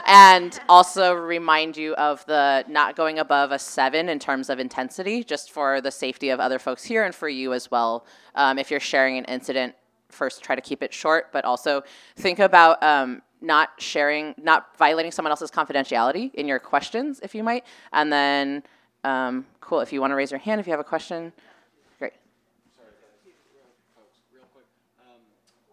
[0.06, 5.22] And also remind you of the not going above a seven in terms of intensity,
[5.22, 8.06] just for the safety of other folks here and for you as well.
[8.34, 9.74] Um, if you're sharing an incident
[10.08, 11.82] first try to keep it short, but also
[12.16, 17.42] think about um, not sharing, not violating someone else's confidentiality in your questions, if you
[17.44, 17.64] might.
[17.92, 18.62] And then,
[19.04, 21.32] um, cool, if you want to raise your hand if you have a question,
[21.98, 22.12] great.
[22.74, 22.88] Sorry,
[23.94, 24.66] folks, real quick.
[25.00, 25.20] Um,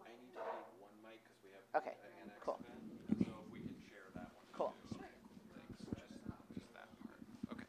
[0.03, 0.45] I need to take
[0.82, 2.59] one mic because we have Okay, an annex cool.
[2.59, 3.26] event.
[3.26, 4.45] So if we can share that one.
[4.53, 4.74] Cool.
[4.91, 4.99] too.
[4.99, 5.18] Thanks.
[5.88, 6.11] Just,
[6.53, 7.57] just that part.
[7.57, 7.66] Okay.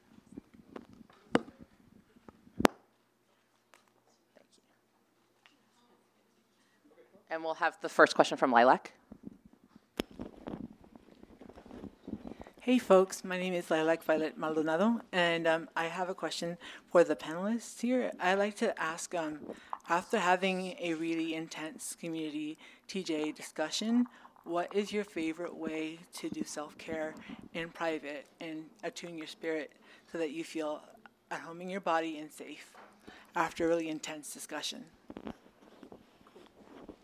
[7.31, 8.93] And we'll have the first question from Lilac.
[12.65, 16.57] Hey folks, my name is Lilac Violet Maldonado, and um, I have a question
[16.91, 18.11] for the panelists here.
[18.19, 19.41] I'd like to ask, um,
[19.91, 22.57] after having a really intense community
[22.89, 24.07] TJ discussion,
[24.45, 27.15] what is your favorite way to do self-care
[27.53, 29.71] in private and attune your spirit
[30.11, 30.81] so that you feel
[31.31, 32.73] at home in your body and safe
[33.37, 34.87] after a really intense discussion?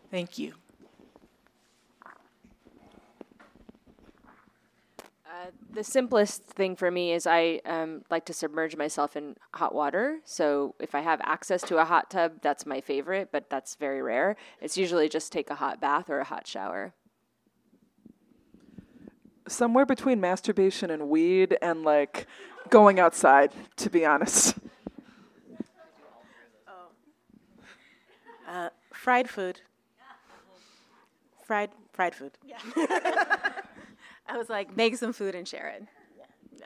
[0.09, 0.55] Thank you.
[5.31, 9.73] Uh, the simplest thing for me is I um, like to submerge myself in hot
[9.73, 10.19] water.
[10.25, 14.01] So if I have access to a hot tub, that's my favorite, but that's very
[14.01, 14.35] rare.
[14.59, 16.93] It's usually just take a hot bath or a hot shower.
[19.47, 22.27] Somewhere between masturbation and weed and like
[22.69, 24.55] going outside, to be honest.
[28.49, 29.61] Uh, fried food.
[31.45, 32.37] Fried fried food.
[34.31, 35.83] I was like, make some food and share it.
[36.57, 36.65] Yeah.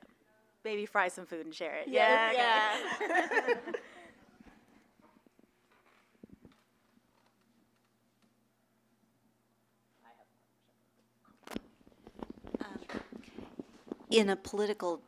[0.64, 1.88] Baby, fry some food and share it.
[1.88, 3.56] Yeah, yeah.
[14.12, 15.02] in a political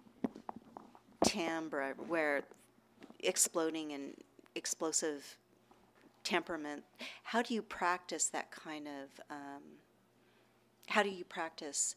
[1.23, 2.41] timbre where
[3.19, 4.13] exploding and
[4.55, 5.37] explosive
[6.23, 6.83] temperament,
[7.23, 9.61] how do you practice that kind of um,
[10.87, 11.95] how do you practice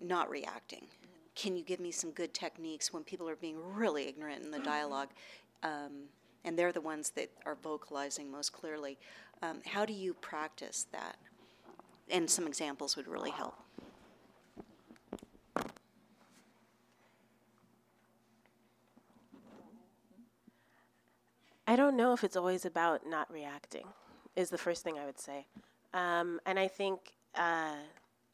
[0.00, 0.86] not reacting?
[1.34, 4.58] Can you give me some good techniques when people are being really ignorant in the
[4.58, 5.10] dialogue?
[5.62, 6.08] Um,
[6.44, 8.98] and they're the ones that are vocalizing most clearly.
[9.42, 11.16] Um, how do you practice that?
[12.10, 13.54] And some examples would really help.
[21.66, 23.84] I don't know if it's always about not reacting,
[24.36, 25.44] is the first thing I would say.
[25.92, 27.74] Um, and I think, uh,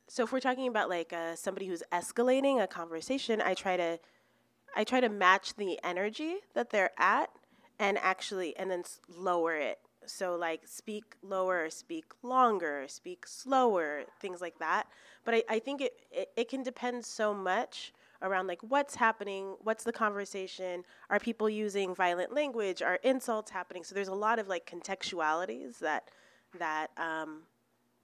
[0.09, 3.98] so if we're talking about like uh, somebody who's escalating a conversation, I try to,
[4.76, 7.30] I try to match the energy that they're at,
[7.78, 9.78] and actually, and then lower it.
[10.07, 14.86] So like speak lower, speak longer, speak slower, things like that.
[15.24, 17.92] But I, I think it, it, it can depend so much
[18.22, 23.84] around like what's happening, what's the conversation, are people using violent language, are insults happening?
[23.84, 26.11] So there's a lot of like contextualities that
[26.59, 27.42] that um,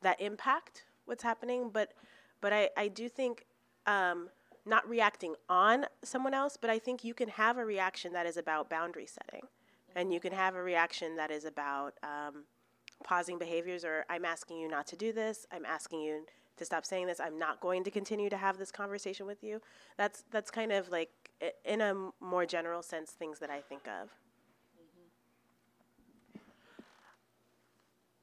[0.03, 1.69] that impact what's happening.
[1.71, 1.93] But
[2.41, 3.45] but I, I do think
[3.87, 4.31] um,
[4.65, 8.39] not reacting on someone else, but I think you can have a reaction that is
[8.39, 9.47] about boundary setting,
[9.95, 12.45] and you can have a reaction that is about um,
[13.05, 15.47] pausing behaviors or I'm asking you not to do this.
[15.53, 16.25] I'm asking you
[16.57, 17.21] to stop saying this.
[17.21, 19.61] I'm not going to continue to have this conversation with you.
[19.97, 21.11] That's that's kind of like
[21.65, 24.11] in a more general sense things that I think of.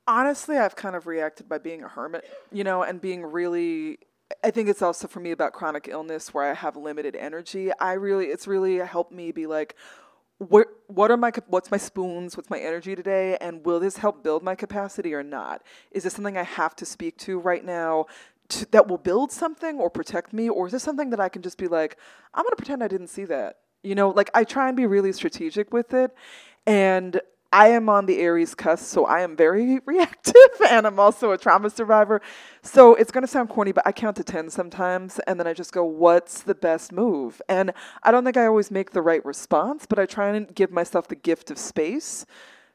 [0.07, 3.99] Honestly, I've kind of reacted by being a hermit, you know, and being really.
[4.43, 7.71] I think it's also for me about chronic illness where I have limited energy.
[7.79, 9.73] I really, it's really helped me be like,
[10.37, 12.37] what what are my what's my spoons?
[12.37, 13.37] What's my energy today?
[13.41, 15.63] And will this help build my capacity or not?
[15.91, 18.05] Is this something i have to speak to right now
[18.49, 20.47] to, that will build something or protect me?
[20.49, 21.97] Or is this something that i can just be like
[22.33, 23.57] i'm going to pretend i didn't see that?
[23.81, 26.13] You know like i try and be really strategic with it.
[26.67, 27.19] And
[27.51, 30.35] I am on the Aries cusp, so I am very reactive,
[30.69, 32.21] and I'm also a trauma survivor.
[32.61, 35.71] So it's gonna sound corny, but I count to 10 sometimes, and then I just
[35.71, 37.41] go, What's the best move?
[37.47, 37.71] And
[38.03, 41.07] I don't think I always make the right response, but I try and give myself
[41.07, 42.25] the gift of space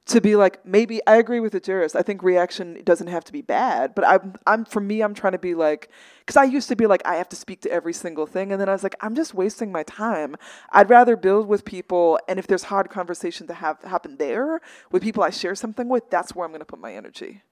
[0.04, 1.94] to be like, maybe I agree with Ejeris.
[1.94, 5.32] I think reaction doesn't have to be bad, but I'm, I'm for me, I'm trying
[5.32, 5.90] to be like,
[6.20, 8.60] because I used to be like, I have to speak to every single thing, and
[8.60, 10.36] then I was like, I'm just wasting my time.
[10.70, 15.02] I'd rather build with people, and if there's hard conversation to have happen there with
[15.02, 17.42] people I share something with, that's where I'm going to put my energy.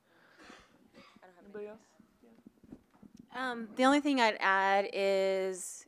[3.36, 5.86] Um, the only thing I'd add is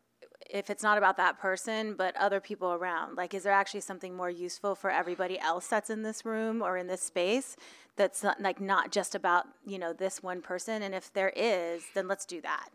[0.53, 3.17] if it's not about that person, but other people around.
[3.17, 6.77] Like, is there actually something more useful for everybody else that's in this room or
[6.77, 7.57] in this space
[7.97, 10.83] that's not, like not just about you know this one person?
[10.83, 12.69] And if there is, then let's do that.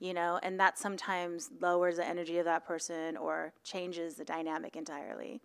[0.00, 4.74] You know, and that sometimes lowers the energy of that person or changes the dynamic
[4.74, 5.40] entirely.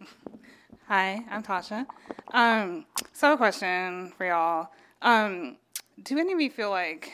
[0.88, 1.86] Hi, I'm Tasha.
[2.32, 4.68] Um, so a question for y'all.
[5.00, 5.56] Um,
[6.02, 7.12] do any of you feel like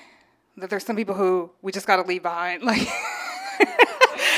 [0.57, 2.63] that there's some people who we just gotta leave behind?
[3.59, 3.67] Like,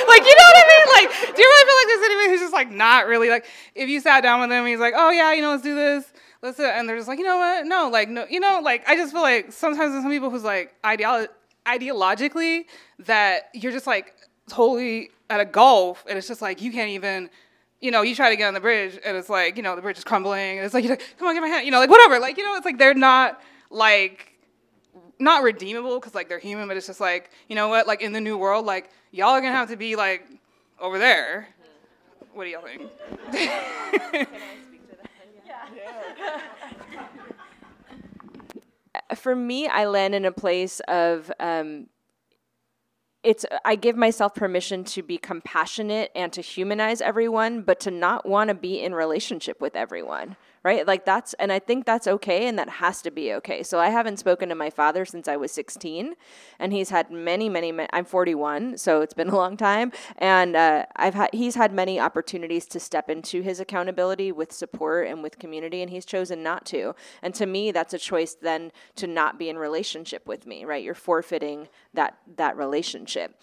[0.09, 1.09] like you know what I mean?
[1.11, 3.45] Like, do you really feel like there's anybody who's just like not really like
[3.75, 6.11] if you sat down with them he's like, oh yeah, you know, let's do this,
[6.43, 7.67] let's do and they're just like, you know what?
[7.67, 10.43] No, like no, you know, like I just feel like sometimes there's some people who's
[10.43, 11.29] like ideolo-
[11.67, 12.65] ideologically
[13.01, 14.15] that you're just like
[14.49, 17.31] totally at a gulf, and it's just like you can't even
[17.81, 19.83] you know, you try to get on the bridge and it's like, you know, the
[19.83, 21.79] bridge is crumbling and it's like, you're like, come on, get my hand, you know,
[21.79, 22.19] like whatever.
[22.19, 24.27] Like, you know, it's like they're not like,
[25.19, 28.13] not redeemable because like they're human, but it's just like, you know what, like in
[28.13, 30.27] the new world, like y'all are gonna have to be like
[30.79, 31.49] over there.
[32.33, 34.29] What do y'all think?
[39.17, 41.87] for me, I land in a place of um,
[43.23, 48.27] it's I give myself permission to be compassionate and to humanize everyone, but to not
[48.27, 50.37] want to be in relationship with everyone.
[50.63, 50.87] Right?
[50.87, 53.63] Like that's and I think that's okay and that has to be okay.
[53.63, 56.15] So I haven't spoken to my father since I was 16
[56.59, 60.55] and he's had many many, ma- I'm 41, so it's been a long time and
[60.55, 65.23] uh, I've had he's had many opportunities to step into his accountability with support and
[65.23, 66.95] with community and he's chosen not to.
[67.23, 70.85] And to me that's a choice then to not be in relationship with me, right?
[70.85, 73.35] You're forfeiting that that relationship.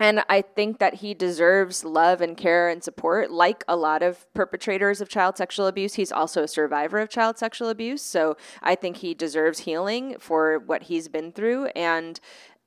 [0.00, 3.30] And I think that he deserves love and care and support.
[3.30, 7.36] Like a lot of perpetrators of child sexual abuse, he's also a survivor of child
[7.36, 8.00] sexual abuse.
[8.00, 11.66] So I think he deserves healing for what he's been through.
[11.76, 12.18] And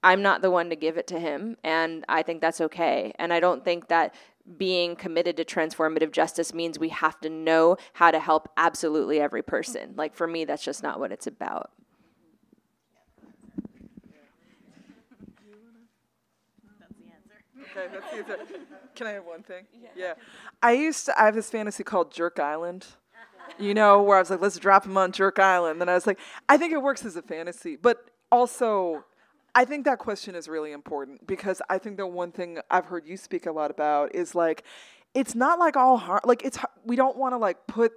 [0.03, 1.57] I'm not the one to give it to him.
[1.63, 3.13] And I think that's okay.
[3.17, 4.13] And I don't think that
[4.57, 9.41] being committed to transformative justice means we have to know how to help absolutely every
[9.41, 9.93] person.
[9.95, 11.71] Like for me, that's just not what it's about.
[17.75, 18.17] Okay.
[18.17, 18.37] Is there,
[18.95, 19.65] can I have one thing?
[19.95, 20.13] Yeah.
[20.61, 21.19] I used to.
[21.19, 22.85] I have this fantasy called Jerk Island.
[23.59, 25.81] You know, where I was like, let's drop him on Jerk Island.
[25.81, 26.19] And I was like,
[26.49, 29.03] I think it works as a fantasy, but also,
[29.53, 33.05] I think that question is really important because I think the one thing I've heard
[33.05, 34.63] you speak a lot about is like,
[35.13, 36.21] it's not like all harm.
[36.23, 37.91] Like it's we don't want to like put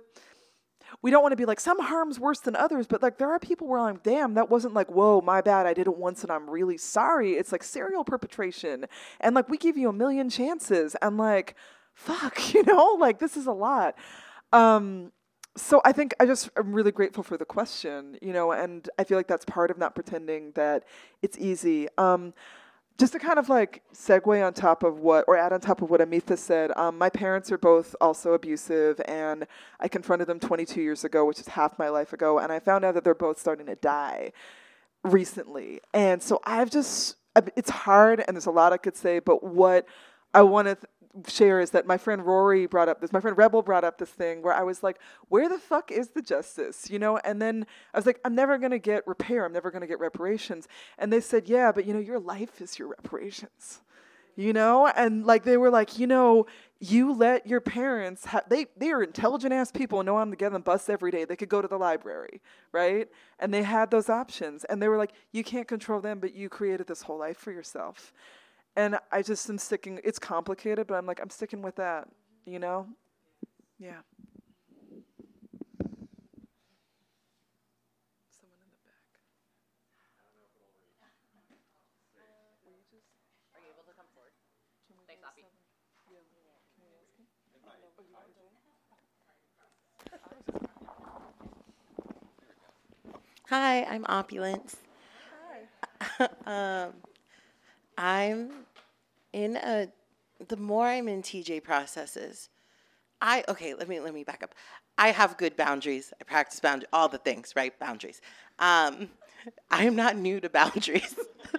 [1.02, 3.39] we don't want to be like some harm's worse than others, but like there are
[3.39, 6.32] people where I'm damn, that wasn't like, whoa, my bad, I did it once and
[6.32, 7.35] I'm really sorry.
[7.35, 8.86] It's like serial perpetration.
[9.20, 11.55] And like we give you a million chances and like,
[11.94, 13.94] fuck, you know, like this is a lot.
[14.52, 15.12] Um,
[15.56, 19.05] so I think I just am really grateful for the question, you know, and I
[19.05, 20.85] feel like that's part of not pretending that
[21.23, 21.89] it's easy.
[21.97, 22.35] Um,
[22.98, 25.90] just to kind of like segue on top of what, or add on top of
[25.90, 29.47] what Amita said, um, my parents are both also abusive, and
[29.81, 32.85] I confronted them 22 years ago, which is half my life ago, and I found
[32.85, 34.32] out that they're both starting to die
[35.05, 35.81] recently.
[35.93, 37.16] And so I've just,
[37.55, 39.86] it's hard, and there's a lot I could say, but what
[40.32, 40.77] I want to
[41.28, 44.10] share is that my friend Rory brought up this, my friend Rebel brought up this
[44.10, 44.98] thing where I was like,
[45.28, 46.90] where the fuck is the justice?
[46.90, 47.18] You know?
[47.18, 49.44] And then I was like, I'm never going to get repair.
[49.44, 50.68] I'm never going to get reparations.
[50.98, 53.80] And they said, yeah, but you know, your life is your reparations.
[54.36, 54.86] You know?
[54.86, 56.47] And like, they were like, you know,
[56.78, 60.62] you let your parents have, they, they are intelligent ass people, know I'm together on
[60.62, 61.24] bus every day.
[61.24, 63.09] They could go to the library, right?
[63.38, 64.64] And they had those options.
[64.64, 67.51] And they were like, you can't control them, but you created this whole life for
[67.51, 68.12] yourself.
[68.77, 72.09] And I just am sticking, it's complicated, but I'm like, I'm sticking with that,
[72.44, 72.86] you know?
[73.78, 74.05] Yeah.
[78.28, 79.01] Someone in the back.
[83.55, 84.32] Are you able to come forward?
[85.09, 85.44] Thanks, Api.
[93.48, 94.77] Hi, I'm Opulence.
[96.19, 96.27] Hi.
[96.85, 96.93] um,
[97.97, 98.65] I'm
[99.36, 99.88] in a.
[100.48, 102.48] The more I'm in TJ processes,
[103.20, 103.74] I okay.
[103.74, 104.54] Let me let me back up.
[104.98, 106.12] I have good boundaries.
[106.20, 107.78] I practice boundaries, all the things, right?
[107.78, 108.20] Boundaries.
[108.58, 109.10] Um,
[109.70, 111.14] I am not new to boundaries.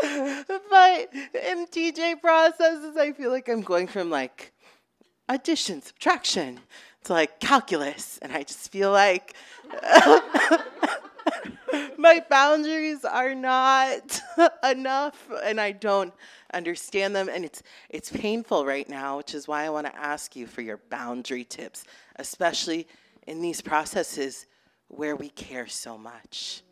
[0.00, 1.08] but
[1.50, 4.52] in TJ processes, I feel like I'm going from like
[5.28, 6.60] addition, subtraction
[7.04, 9.34] to like calculus, and I just feel like
[11.98, 14.20] my boundaries are not
[14.64, 16.12] enough, and I don't
[16.52, 20.36] understand them, and it's it's painful right now, which is why I want to ask
[20.36, 21.84] you for your boundary tips,
[22.16, 22.86] especially
[23.26, 24.46] in these processes
[24.88, 26.62] where we care so much.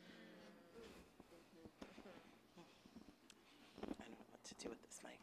[3.82, 5.18] I don't know what to do with this mic.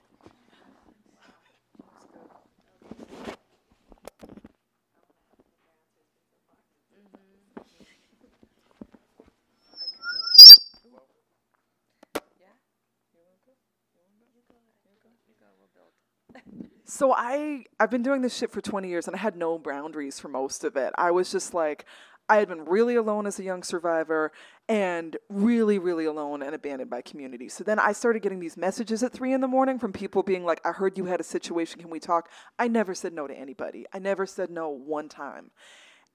[16.90, 20.20] So I I've been doing this shit for 20 years and I had no boundaries
[20.20, 20.94] for most of it.
[20.98, 21.86] I was just like
[22.30, 24.32] I had been really alone as a young survivor
[24.68, 27.48] and really, really alone and abandoned by community.
[27.48, 30.44] So then I started getting these messages at three in the morning from people being
[30.44, 31.80] like, I heard you had a situation.
[31.80, 32.30] Can we talk?
[32.60, 33.86] I never said no to anybody.
[33.94, 35.52] I never said no one time.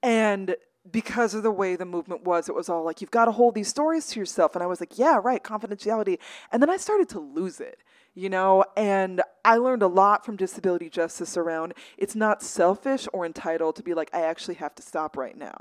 [0.02, 0.56] And
[0.90, 3.54] because of the way the movement was, it was all like, you've got to hold
[3.54, 4.54] these stories to yourself.
[4.54, 6.18] And I was like, yeah, right, confidentiality.
[6.50, 7.78] And then I started to lose it,
[8.14, 8.64] you know?
[8.76, 13.82] And I learned a lot from disability justice around it's not selfish or entitled to
[13.82, 15.56] be like, I actually have to stop right now.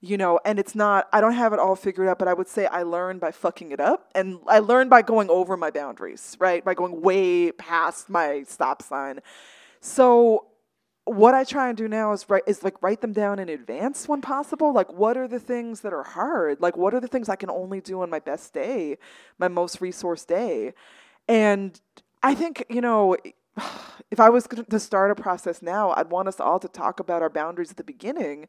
[0.00, 2.48] You know, and it's not, I don't have it all figured out, but I would
[2.48, 4.10] say I learned by fucking it up.
[4.14, 6.64] And I learned by going over my boundaries, right?
[6.64, 9.20] By going way past my stop sign.
[9.80, 10.46] So
[11.06, 14.08] what I try and do now is write is like write them down in advance
[14.08, 14.74] when possible.
[14.74, 16.60] Like what are the things that are hard?
[16.60, 18.98] Like what are the things I can only do on my best day,
[19.38, 20.74] my most resource day?
[21.28, 21.80] And
[22.22, 23.16] I think, you know,
[24.10, 27.22] if I was to start a process now, I'd want us all to talk about
[27.22, 28.48] our boundaries at the beginning.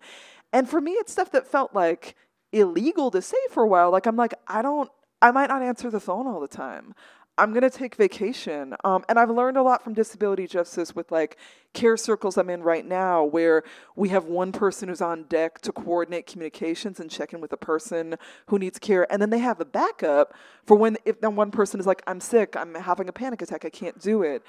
[0.54, 2.16] And for me, it's stuff that felt like
[2.52, 3.92] illegal to say for a while.
[3.92, 4.90] Like I'm like, I don't
[5.22, 6.94] I might not answer the phone all the time.
[7.38, 8.76] I'm gonna take vacation.
[8.84, 11.38] Um, and I've learned a lot from disability justice with like
[11.74, 13.64] care circles I'm in right now, where
[13.96, 17.58] we have one person who's on deck to coordinate communications and check in with a
[17.58, 18.16] person
[18.48, 20.34] who needs care, and then they have a backup
[20.66, 23.66] for when if then one person is like, I'm sick, I'm having a panic attack,
[23.66, 24.44] I can't do it.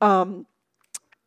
[0.00, 0.46] Um,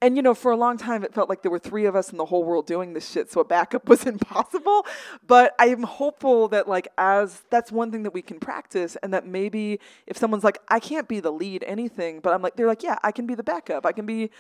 [0.02, 2.12] and you know, for a long time, it felt like there were three of us
[2.12, 4.86] in the whole world doing this shit, so a backup was impossible.
[5.26, 9.14] But I am hopeful that, like, as that's one thing that we can practice, and
[9.14, 12.68] that maybe if someone's like, I can't be the lead anything, but I'm like, they're
[12.68, 13.86] like, yeah, I can be the backup.
[13.86, 14.32] I can be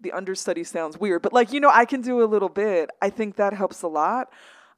[0.00, 0.64] the understudy.
[0.64, 2.90] Sounds weird, but like, you know, I can do a little bit.
[3.00, 4.30] I think that helps a lot.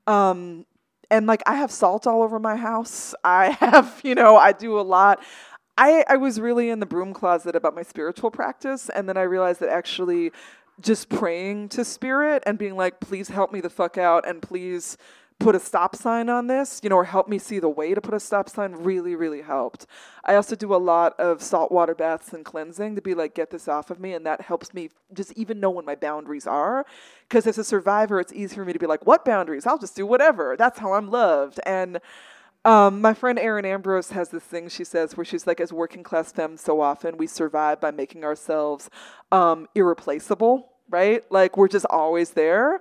[0.07, 0.67] Um,
[1.11, 3.15] and like, I have salt all over my house.
[3.25, 5.21] I have, you know, I do a lot.
[5.79, 9.23] I, I was really in the broom closet about my spiritual practice, and then I
[9.23, 10.33] realized that actually
[10.81, 14.99] just praying to spirit and being like, please help me the fuck out and please
[15.39, 18.01] put a stop sign on this, you know, or help me see the way to
[18.01, 19.87] put a stop sign really, really helped.
[20.25, 23.69] I also do a lot of saltwater baths and cleansing to be like, get this
[23.69, 24.15] off of me.
[24.15, 26.85] And that helps me just even know when my boundaries are.
[27.29, 29.65] Because as a survivor, it's easy for me to be like, what boundaries?
[29.65, 30.57] I'll just do whatever.
[30.57, 31.61] That's how I'm loved.
[31.65, 32.01] And
[32.65, 36.03] um, my friend Erin Ambrose has this thing she says where she's like, as working
[36.03, 38.91] class femmes, so often we survive by making ourselves
[39.33, 41.23] um, irreplaceable, right?
[41.31, 42.81] Like we're just always there.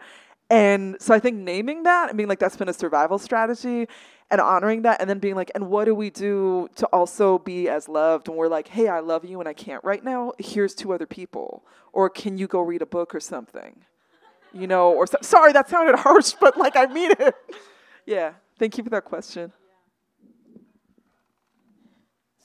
[0.50, 3.88] And so I think naming that and being like, that's been a survival strategy
[4.30, 7.70] and honoring that and then being like, and what do we do to also be
[7.70, 8.28] as loved?
[8.28, 10.34] And we're like, hey, I love you and I can't right now.
[10.40, 11.64] Here's two other people.
[11.94, 13.82] Or can you go read a book or something?
[14.54, 17.36] You know, or so- sorry, that sounded harsh, but like I mean it.
[18.06, 18.34] yeah.
[18.58, 19.52] Thank you for that question.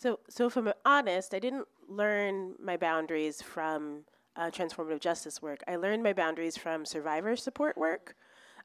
[0.03, 4.01] So, so if I'm honest, I didn't learn my boundaries from
[4.35, 5.63] uh, transformative justice work.
[5.69, 8.17] I learned my boundaries from survivor support work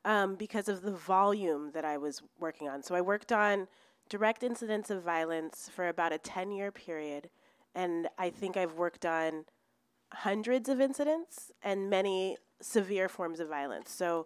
[0.03, 2.81] um, because of the volume that I was working on.
[2.81, 3.67] So I worked on
[4.09, 7.29] direct incidents of violence for about a 10 year period.
[7.75, 9.45] And I think I've worked on
[10.11, 13.91] hundreds of incidents and many severe forms of violence.
[13.91, 14.25] So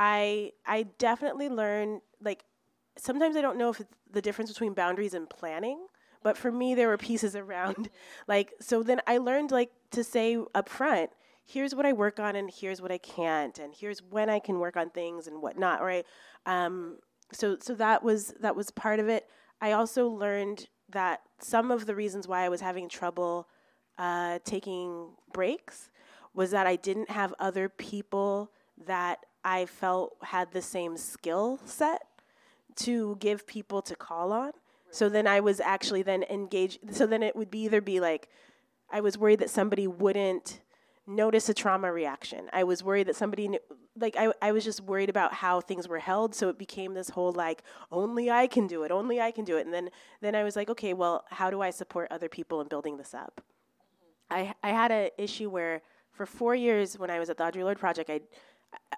[0.00, 2.44] I I definitely learn like
[2.96, 5.86] sometimes I don't know if the difference between boundaries and planning,
[6.24, 7.88] but for me there were pieces around
[8.26, 11.10] like so then I learned like to say up front,
[11.46, 14.58] here's what I work on and here's what I can't and here's when I can
[14.58, 16.04] work on things and whatnot, right?
[16.46, 16.98] Um,
[17.30, 19.28] so so that was that was part of it.
[19.60, 23.48] I also learned that some of the reasons why I was having trouble
[23.98, 25.90] uh, taking breaks
[26.34, 28.50] was that I didn't have other people
[28.86, 32.02] that I felt had the same skill set
[32.76, 34.52] to give people to call on.
[34.94, 36.94] So then I was actually then engaged.
[36.94, 38.28] So then it would be either be like,
[38.92, 40.60] I was worried that somebody wouldn't
[41.04, 42.48] notice a trauma reaction.
[42.52, 43.58] I was worried that somebody, knew,
[43.98, 46.32] like, I, I was just worried about how things were held.
[46.36, 49.56] So it became this whole like, only I can do it, only I can do
[49.56, 49.64] it.
[49.66, 49.90] And then,
[50.20, 53.14] then I was like, okay, well, how do I support other people in building this
[53.14, 53.40] up?
[54.30, 57.64] I, I had an issue where for four years when I was at the Audre
[57.64, 58.20] Lorde Project, I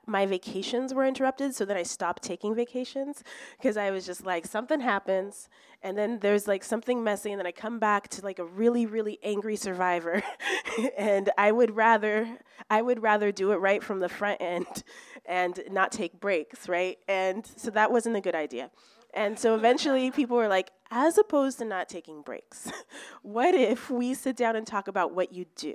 [0.07, 3.25] my vacations were interrupted, so then I stopped taking vacations
[3.59, 5.49] because I was just like, something happens,
[5.83, 8.87] and then there's like something messy, and then I come back to like a really,
[8.87, 10.23] really angry survivor,
[10.97, 12.39] and I would rather,
[12.71, 14.85] I would rather do it right from the front end,
[15.25, 16.99] and not take breaks, right?
[17.09, 18.71] And so that wasn't a good idea.
[19.15, 22.71] And so eventually people were like, as opposed to not taking breaks,
[23.23, 25.75] what if we sit down and talk about what you do?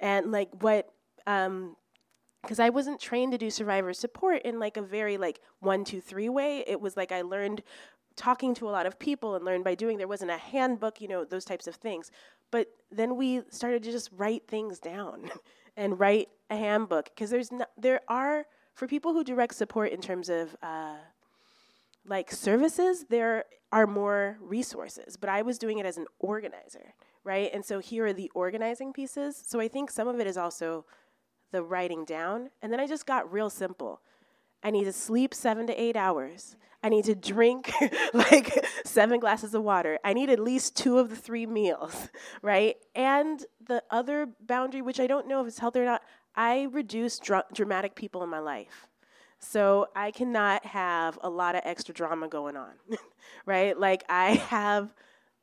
[0.00, 0.88] And like what
[1.26, 1.76] um,
[2.44, 6.00] because I wasn't trained to do survivor support in like a very like one, two,
[6.00, 6.64] three way.
[6.66, 7.62] It was like I learned
[8.16, 9.98] talking to a lot of people and learned by doing.
[9.98, 12.10] There wasn't a handbook, you know, those types of things.
[12.50, 15.30] But then we started to just write things down
[15.76, 20.00] and write a handbook because there's no, there are for people who direct support in
[20.00, 20.96] terms of uh,
[22.06, 25.16] like services, there are more resources.
[25.16, 27.50] But I was doing it as an organizer, right?
[27.52, 29.42] And so here are the organizing pieces.
[29.46, 30.84] So I think some of it is also
[31.54, 32.50] the writing down.
[32.60, 34.00] And then I just got real simple.
[34.62, 36.56] I need to sleep seven to eight hours.
[36.82, 37.72] I need to drink
[38.12, 40.00] like seven glasses of water.
[40.04, 42.08] I need at least two of the three meals,
[42.42, 42.74] right?
[42.96, 46.02] And the other boundary, which I don't know if it's healthy or not,
[46.34, 48.88] I reduce dra- dramatic people in my life.
[49.38, 52.72] So I cannot have a lot of extra drama going on,
[53.46, 53.78] right?
[53.78, 54.92] Like I have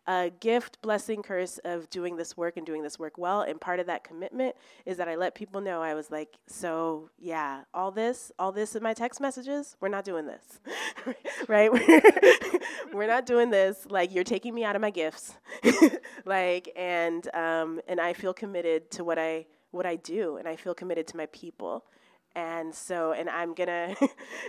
[0.07, 3.41] a gift, blessing, curse of doing this work and doing this work well.
[3.41, 4.55] And part of that commitment
[4.85, 8.75] is that I let people know I was like, so yeah, all this, all this
[8.75, 10.59] in my text messages, we're not doing this,
[11.47, 11.71] right?
[12.93, 13.85] we're not doing this.
[13.89, 15.35] Like you're taking me out of my gifts,
[16.25, 20.55] like, and um, and I feel committed to what I what I do, and I
[20.55, 21.85] feel committed to my people.
[22.33, 23.95] And so, and I'm gonna,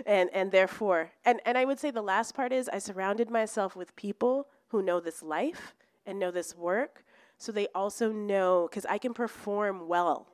[0.07, 3.77] and and therefore, and and I would say the last part is I surrounded myself
[3.77, 5.75] with people who know this life
[6.05, 7.05] and know this work
[7.39, 10.27] so they also know because i can perform well.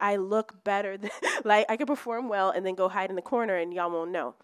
[0.00, 1.10] I look better than
[1.44, 4.10] like i can perform well and then go hide in the corner and y'all won't
[4.10, 4.34] know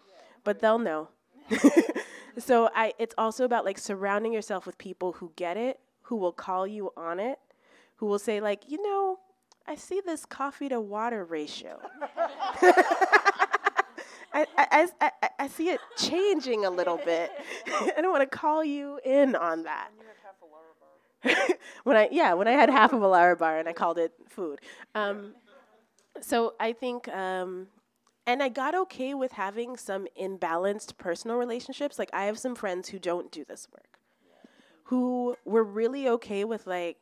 [0.43, 1.09] but they'll know.
[2.37, 6.33] So i it's also about like surrounding yourself with people who get it who will
[6.33, 7.39] call you on it
[7.97, 9.19] who will say like you know
[9.67, 11.79] i see this coffee to water ratio
[14.35, 17.31] I, I, I, I, see it changing a little bit.
[17.67, 19.91] I don't want to call you in on that.
[21.83, 24.59] when I yeah, when I had half of a Larabar and I called it food.
[24.93, 25.35] Um,
[26.19, 27.67] so I think, um,
[28.27, 31.97] and I got okay with having some imbalanced personal relationships.
[31.97, 33.99] Like I have some friends who don't do this work,
[34.83, 36.97] who were really okay with like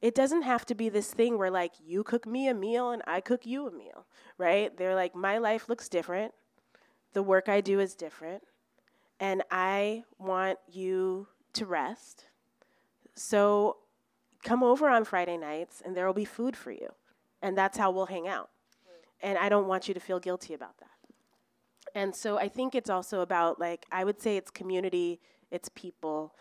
[0.00, 3.02] it doesn't have to be this thing where like you cook me a meal and
[3.06, 4.06] I cook you a meal,
[4.36, 4.76] right?
[4.76, 6.32] They're like my life looks different.
[7.14, 8.42] The work I do is different.
[9.18, 12.26] And I want you to rest.
[13.14, 13.78] So
[14.44, 16.90] come over on Friday nights and there will be food for you.
[17.42, 18.50] And that's how we'll hang out.
[19.20, 20.86] And I don't want you to feel guilty about that.
[21.94, 25.20] And so I think it's also about like I would say it's community,
[25.50, 26.34] it's people,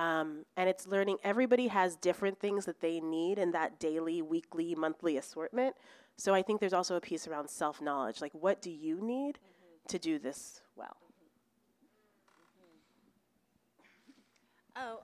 [0.00, 1.18] um, and it's learning.
[1.22, 5.76] Everybody has different things that they need in that daily, weekly, monthly assortment.
[6.16, 8.22] So I think there's also a piece around self knowledge.
[8.22, 9.88] Like, what do you need mm-hmm.
[9.88, 10.96] to do this well?
[14.74, 15.00] Oh,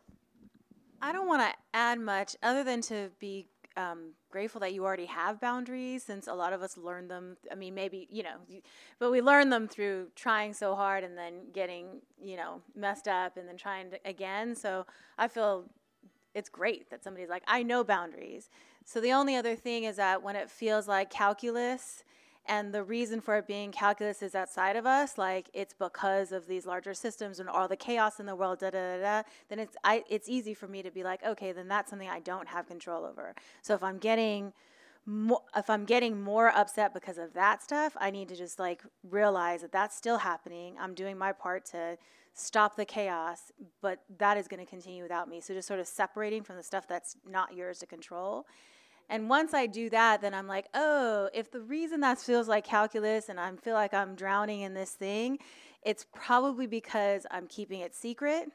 [1.02, 5.06] I don't want to add much other than to be um, grateful that you already
[5.06, 7.36] have boundaries since a lot of us learn them.
[7.50, 8.36] I mean, maybe, you know,
[8.98, 13.36] but we learn them through trying so hard and then getting, you know, messed up
[13.36, 14.54] and then trying to, again.
[14.54, 14.86] So
[15.18, 15.64] I feel
[16.34, 18.50] it's great that somebody's like, I know boundaries.
[18.84, 22.04] So the only other thing is that when it feels like calculus,
[22.48, 26.46] and the reason for it being calculus is outside of us, like it's because of
[26.46, 29.58] these larger systems and all the chaos in the world, da da da, da then
[29.58, 32.48] it's I, it's easy for me to be like, okay, then that's something I don't
[32.48, 33.34] have control over.
[33.62, 34.52] So if I'm getting
[35.56, 39.62] if I'm getting more upset because of that stuff, I need to just like realize
[39.62, 40.74] that that's still happening.
[40.80, 41.96] I'm doing my part to
[42.34, 45.40] stop the chaos, but that is going to continue without me.
[45.40, 48.46] So just sort of separating from the stuff that's not yours to control
[49.08, 52.64] and once I do that, then I'm like, oh, if the reason that feels like
[52.64, 55.38] calculus and I feel like I'm drowning in this thing,
[55.84, 58.48] it's probably because I'm keeping it secret.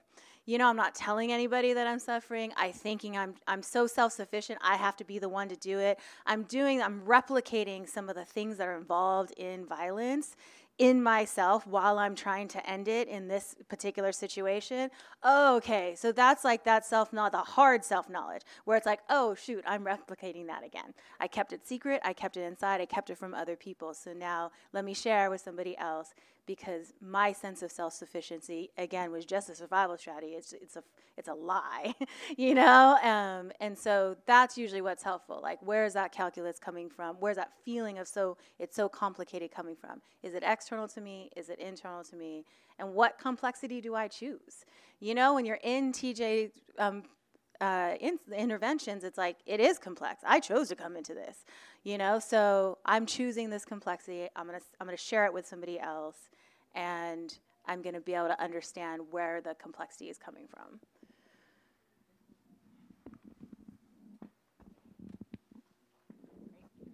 [0.46, 2.52] You know, I'm not telling anybody that I'm suffering.
[2.58, 6.00] I thinking I'm I'm so self-sufficient, I have to be the one to do it.
[6.26, 10.36] I'm doing I'm replicating some of the things that are involved in violence
[10.82, 14.90] in myself while I'm trying to end it in this particular situation.
[15.22, 19.02] Oh, okay, so that's like that self knowledge, the hard self knowledge, where it's like,
[19.08, 20.96] oh, shoot, I'm replicating that again.
[21.20, 23.94] I kept it secret, I kept it inside, I kept it from other people.
[23.94, 26.16] So now let me share with somebody else
[26.56, 30.34] because my sense of self-sufficiency again was just a survival strategy.
[30.34, 30.84] It's, it's a
[31.18, 31.96] it's a lie
[32.38, 32.98] you know?
[33.02, 35.40] Um, and so that's usually what's helpful.
[35.42, 37.16] Like where is that calculus coming from?
[37.22, 40.02] Where's that feeling of so it's so complicated coming from?
[40.24, 41.30] Is it external to me?
[41.38, 42.44] Is it internal to me?
[42.78, 44.66] And what complexity do i choose?
[45.00, 47.04] You know when you're in tj um,
[47.62, 50.24] uh, in interventions, it's like it is complex.
[50.26, 51.46] I chose to come into this,
[51.84, 52.20] you know.
[52.20, 54.28] So I'm choosing this complexity.
[54.36, 56.18] I'm gonna I'm gonna share it with somebody else,
[56.76, 60.80] and I'm gonna be able to understand where the complexity is coming from.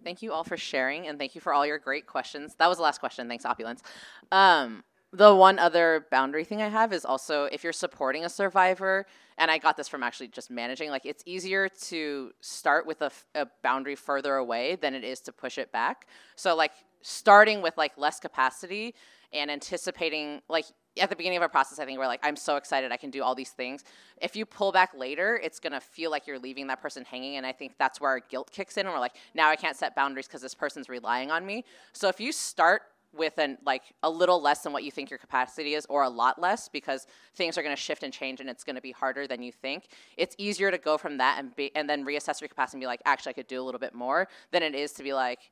[0.04, 2.54] Thank you all for sharing, and thank you for all your great questions.
[2.58, 3.28] That was the last question.
[3.28, 3.82] Thanks, Opulence.
[4.32, 4.82] Um,
[5.12, 9.06] the one other boundary thing I have is also if you're supporting a survivor,
[9.38, 13.10] and I got this from actually just managing, like it's easier to start with a,
[13.34, 16.06] a boundary further away than it is to push it back.
[16.36, 16.72] So, like,
[17.02, 18.94] starting with like less capacity
[19.32, 20.64] and anticipating, like,
[21.00, 23.10] at the beginning of a process, I think we're like, I'm so excited, I can
[23.10, 23.84] do all these things.
[24.20, 27.46] If you pull back later, it's gonna feel like you're leaving that person hanging, and
[27.46, 28.86] I think that's where our guilt kicks in.
[28.86, 31.64] And we're like, now I can't set boundaries because this person's relying on me.
[31.92, 32.82] So if you start
[33.12, 36.08] with an like a little less than what you think your capacity is or a
[36.08, 38.92] lot less because things are going to shift and change and it's going to be
[38.92, 42.40] harder than you think it's easier to go from that and be and then reassess
[42.40, 44.74] your capacity and be like actually i could do a little bit more than it
[44.74, 45.50] is to be like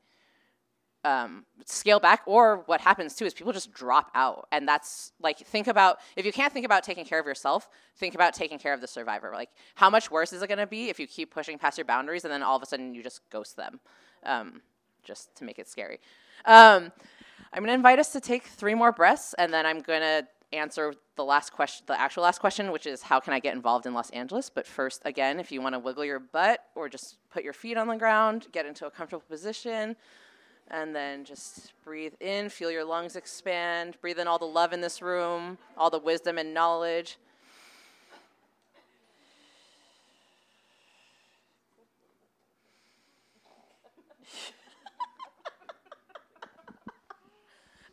[1.07, 4.47] um, scale back or what happens too is people just drop out.
[4.51, 8.13] And that's like think about if you can't think about taking care of yourself think
[8.13, 9.31] about taking care of the survivor.
[9.33, 11.85] Like how much worse is it going to be if you keep pushing past your
[11.85, 13.79] boundaries and then all of a sudden you just ghost them
[14.23, 14.61] um,
[15.03, 15.99] just to make it scary?
[16.45, 16.91] Um,
[17.53, 20.27] I'm going to invite us to take three more breaths, and then I'm going to
[20.53, 23.85] answer the last question, the actual last question, which is how can I get involved
[23.85, 24.49] in Los Angeles?
[24.49, 27.77] But first, again, if you want to wiggle your butt or just put your feet
[27.77, 29.95] on the ground, get into a comfortable position,
[30.69, 34.81] and then just breathe in, feel your lungs expand, breathe in all the love in
[34.81, 37.17] this room, all the wisdom and knowledge.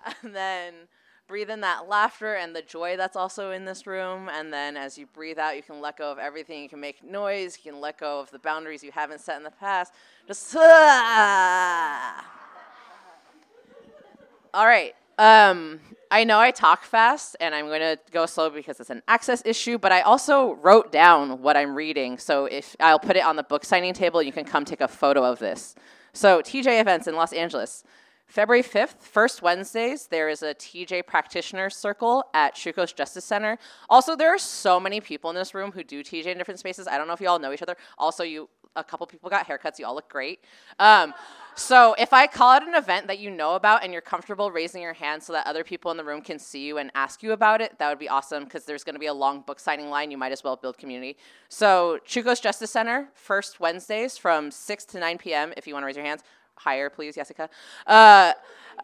[0.22, 0.74] and then
[1.26, 4.28] breathe in that laughter and the joy that's also in this room.
[4.28, 6.62] And then as you breathe out, you can let go of everything.
[6.62, 7.56] You can make noise.
[7.62, 9.92] You can let go of the boundaries you haven't set in the past.
[10.26, 12.43] Just, ah.
[14.54, 14.94] All right.
[15.18, 15.80] Um,
[16.12, 19.42] I know I talk fast and I'm going to go slow because it's an access
[19.44, 22.18] issue, but I also wrote down what I'm reading.
[22.18, 24.86] So if I'll put it on the book signing table, you can come take a
[24.86, 25.74] photo of this.
[26.12, 27.82] So, TJ Events in Los Angeles.
[28.28, 33.58] February 5th, first Wednesdays, there is a TJ practitioner circle at Chuco's Justice Center.
[33.90, 36.86] Also, there are so many people in this room who do TJ in different spaces.
[36.86, 37.76] I don't know if you all know each other.
[37.98, 39.78] Also, you a couple people got haircuts.
[39.78, 40.40] You all look great.
[40.78, 41.14] Um,
[41.56, 44.82] so if I call it an event that you know about and you're comfortable raising
[44.82, 47.32] your hand so that other people in the room can see you and ask you
[47.32, 49.90] about it, that would be awesome because there's going to be a long book signing
[49.90, 50.10] line.
[50.10, 51.16] You might as well build community.
[51.48, 55.52] So Chuco's Justice Center, first Wednesdays from 6 to 9 p.m.
[55.56, 56.22] If you want to raise your hands
[56.56, 57.48] higher, please, Jessica.
[57.86, 58.32] Uh,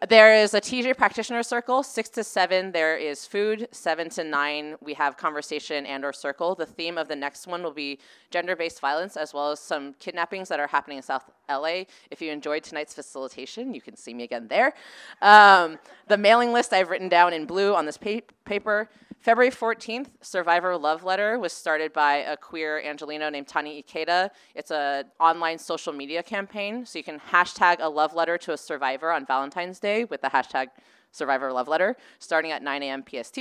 [0.07, 2.71] there is a TJ practitioner circle, six to seven.
[2.71, 4.75] There is food, seven to nine.
[4.81, 6.55] We have conversation and or circle.
[6.55, 7.99] The theme of the next one will be
[8.31, 11.83] gender-based violence, as well as some kidnappings that are happening in South LA.
[12.09, 14.73] If you enjoyed tonight's facilitation, you can see me again there.
[15.21, 15.77] Um,
[16.07, 18.89] the mailing list I've written down in blue on this pa- paper.
[19.21, 24.31] February 14th, Survivor Love Letter was started by a queer Angelino named Tani Ikeda.
[24.55, 28.57] It's an online social media campaign, so you can hashtag a love letter to a
[28.57, 30.69] survivor on Valentine's Day with the hashtag
[31.11, 33.03] Survivor Love Letter, starting at 9 a.m.
[33.07, 33.39] PST.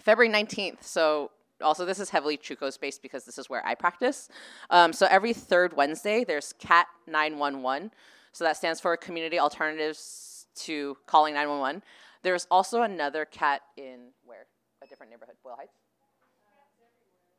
[0.00, 1.30] February 19th, so
[1.60, 4.28] also this is heavily Chuco's based because this is where I practice.
[4.70, 7.92] Um, so every third Wednesday, there's CAT 911.
[8.32, 11.84] So that stands for Community Alternatives to Calling 911.
[12.24, 14.46] There's also another CAT in where?
[14.88, 15.74] Different neighborhood, Boyle Heights?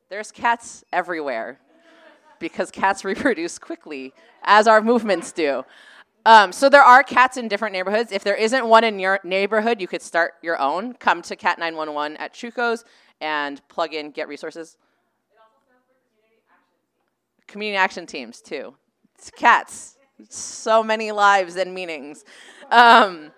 [0.10, 1.60] There's cats everywhere
[2.40, 4.14] because cats reproduce quickly,
[4.44, 5.64] as our movements do.
[6.26, 8.12] Um, so there are cats in different neighborhoods.
[8.12, 10.94] If there isn't one in your neighborhood, you could start your own.
[10.94, 12.84] Come to Cat 911 at Chuco's
[13.22, 14.78] and plug in Get Resources.
[17.48, 18.76] Community action teams too.
[19.16, 19.98] It's cats.
[20.30, 22.26] So many lives and meanings.
[22.72, 23.32] Um,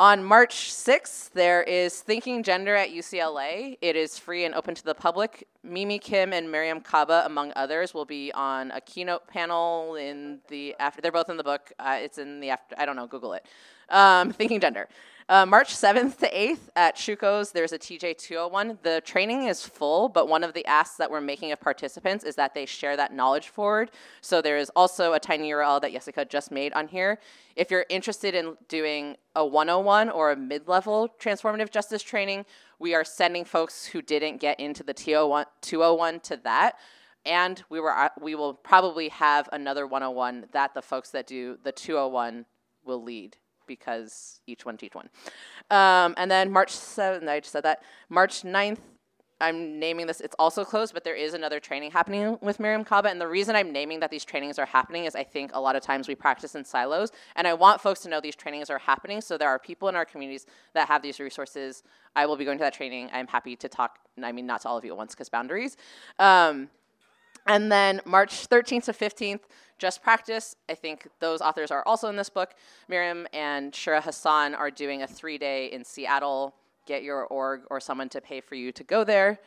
[0.00, 3.76] on March 6th, there is Thinking Gender at UCLA.
[3.82, 5.46] It is free and open to the public.
[5.62, 10.74] Mimi Kim and Mariame Kaba, among others, will be on a keynote panel in the
[10.80, 11.02] after.
[11.02, 11.70] They're both in the book.
[11.78, 12.74] Uh, it's in the after.
[12.78, 13.06] I don't know.
[13.06, 13.44] Google it.
[13.90, 14.88] Um, Thinking Gender.
[15.30, 18.80] Uh, March 7th to 8th at Chuco's, there's a TJ 201.
[18.82, 22.34] The training is full, but one of the asks that we're making of participants is
[22.34, 23.92] that they share that knowledge forward.
[24.22, 27.20] So there is also a tiny URL that Jessica just made on here.
[27.54, 32.44] If you're interested in doing a 101 or a mid level transformative justice training,
[32.80, 36.72] we are sending folks who didn't get into the 201 to that.
[37.24, 41.56] And we, were, uh, we will probably have another 101 that the folks that do
[41.62, 42.46] the 201
[42.84, 43.36] will lead
[43.70, 45.08] because each one teach one.
[45.70, 47.84] Um, and then March 7th, I just said that.
[48.08, 48.80] March 9th,
[49.40, 53.08] I'm naming this, it's also closed, but there is another training happening with Mariame Kaba.
[53.08, 55.76] And the reason I'm naming that these trainings are happening is I think a lot
[55.76, 57.12] of times we practice in silos.
[57.36, 59.20] And I want folks to know these trainings are happening.
[59.20, 61.84] So there are people in our communities that have these resources.
[62.16, 63.08] I will be going to that training.
[63.12, 65.76] I'm happy to talk, I mean, not to all of you at once because boundaries.
[66.18, 66.68] Um,
[67.46, 69.40] and then March 13th to 15th,
[69.78, 70.56] Just Practice.
[70.68, 72.54] I think those authors are also in this book.
[72.90, 76.54] Mariame and Shira Hassan are doing a three day in Seattle.
[76.86, 79.38] Get your org or someone to pay for you to go there.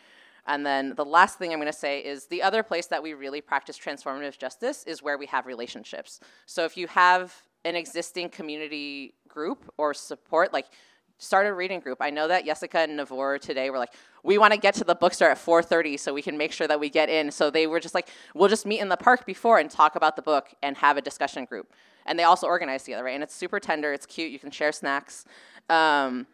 [0.45, 3.13] And then the last thing I'm going to say is the other place that we
[3.13, 6.19] really practice transformative justice is where we have relationships.
[6.45, 7.33] So if you have
[7.63, 10.67] an existing community group or support, like
[11.17, 11.99] start a reading group.
[12.01, 14.95] I know that Jessica and Navor today were like, we want to get to the
[14.95, 17.31] bookstore at 4.30 so we can make sure that we get in.
[17.31, 20.15] So they were just like, we'll just meet in the park before and talk about
[20.15, 21.71] the book and have a discussion group.
[22.05, 23.13] And they also organize together, right?
[23.13, 25.25] And it's super tender, it's cute, you can share snacks.
[25.69, 26.27] Um,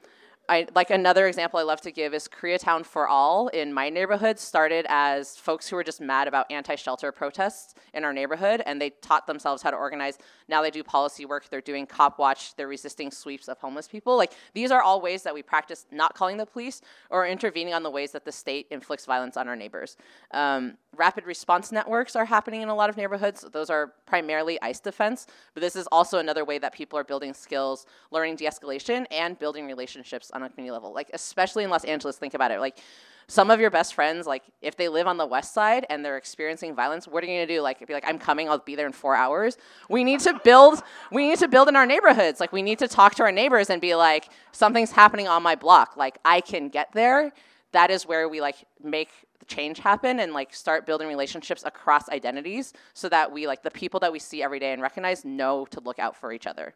[0.50, 4.40] I, like another example I love to give is Koreatown for All in my neighborhood
[4.40, 8.90] started as folks who were just mad about anti-shelter protests in our neighborhood, and they
[8.90, 10.18] taught themselves how to organize.
[10.48, 11.48] Now they do policy work.
[11.50, 12.56] They're doing cop watch.
[12.56, 14.18] They're resisting sweeps of homeless people.
[14.18, 16.82] Like these are all ways that we practice not calling the police
[17.12, 19.98] or intervening on the ways that the state inflicts violence on our neighbors.
[20.32, 23.46] Um, rapid response networks are happening in a lot of neighborhoods.
[23.52, 27.34] Those are primarily ICE defense, but this is also another way that people are building
[27.34, 30.94] skills, learning de-escalation, and building relationships on a community level.
[30.94, 32.60] Like especially in Los Angeles, think about it.
[32.60, 32.80] Like
[33.28, 36.18] some of your best friends, like if they live on the west side and they're
[36.18, 37.62] experiencing violence, what are you gonna do?
[37.62, 39.58] Like be like, I'm coming, I'll be there in four hours.
[39.88, 42.40] We need to build we need to build in our neighborhoods.
[42.40, 45.56] Like we need to talk to our neighbors and be like, something's happening on my
[45.56, 45.96] block.
[45.96, 47.32] Like I can get there.
[47.72, 49.10] That is where we like make
[49.50, 54.00] change happen and like start building relationships across identities so that we like the people
[54.00, 56.74] that we see every day and recognize know to look out for each other.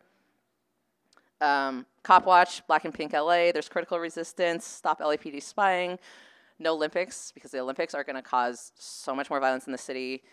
[1.39, 5.99] Um, Cop Watch, Black and Pink LA, there's critical resistance, stop LAPD spying,
[6.59, 9.77] no Olympics because the Olympics are going to cause so much more violence in the
[9.77, 10.23] city.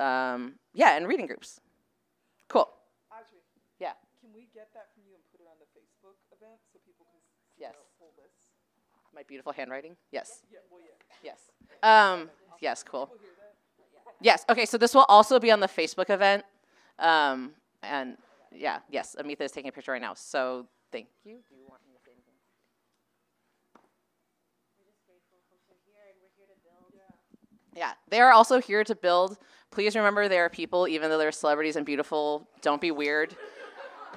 [0.00, 1.60] Um, yeah, and reading groups.
[2.48, 2.68] Cool.
[3.12, 3.40] Audrey,
[3.78, 3.92] Yeah.
[4.20, 7.04] can we get that from you and put it on the Facebook event so people
[7.10, 7.74] can see Yes.
[7.74, 8.54] the whole list?
[9.14, 9.96] My beautiful handwriting.
[10.12, 10.42] Yes.
[10.50, 10.94] Yeah, well, yeah.
[11.22, 11.50] Yes.
[11.82, 12.30] Um,
[12.60, 12.82] yes.
[12.82, 13.10] Cool.
[14.20, 14.44] Yes.
[14.50, 14.66] Okay.
[14.66, 16.44] So this will also be on the Facebook event,
[16.98, 17.52] um,
[17.82, 18.16] and
[18.52, 20.14] yeah, yes, Amita is taking a picture right now.
[20.14, 21.38] So thank you.
[27.76, 29.38] Yeah, they are also here to build.
[29.70, 32.48] Please remember they are people, even though they're celebrities and beautiful.
[32.60, 33.36] Don't be weird.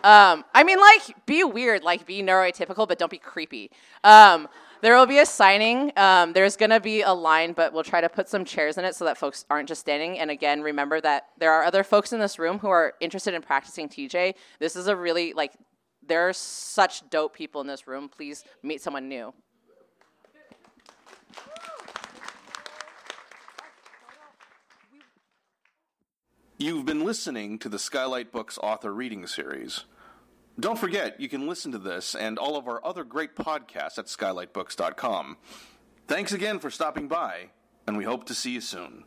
[0.04, 3.70] Um, I mean, like, be weird, like, be neurotypical, but don't be creepy.
[4.04, 4.48] Um,
[4.82, 5.92] there will be a signing.
[5.96, 8.86] Um, there's going to be a line, but we'll try to put some chairs in
[8.86, 10.20] it so that folks aren't just standing.
[10.20, 13.42] And again, remember that there are other folks in this room who are interested in
[13.42, 14.34] practicing TJ.
[14.60, 15.54] This is a really, like,
[16.06, 18.10] there are such dope people in this room.
[18.10, 19.34] Please meet someone new.
[26.58, 29.86] You've been listening to the Skylight Books author reading series.
[30.62, 34.06] Don't forget, you can listen to this and all of our other great podcasts at
[34.06, 35.38] skylightbooks.com.
[36.08, 37.50] Thanks again for stopping by,
[37.88, 39.04] and we hope to see you soon.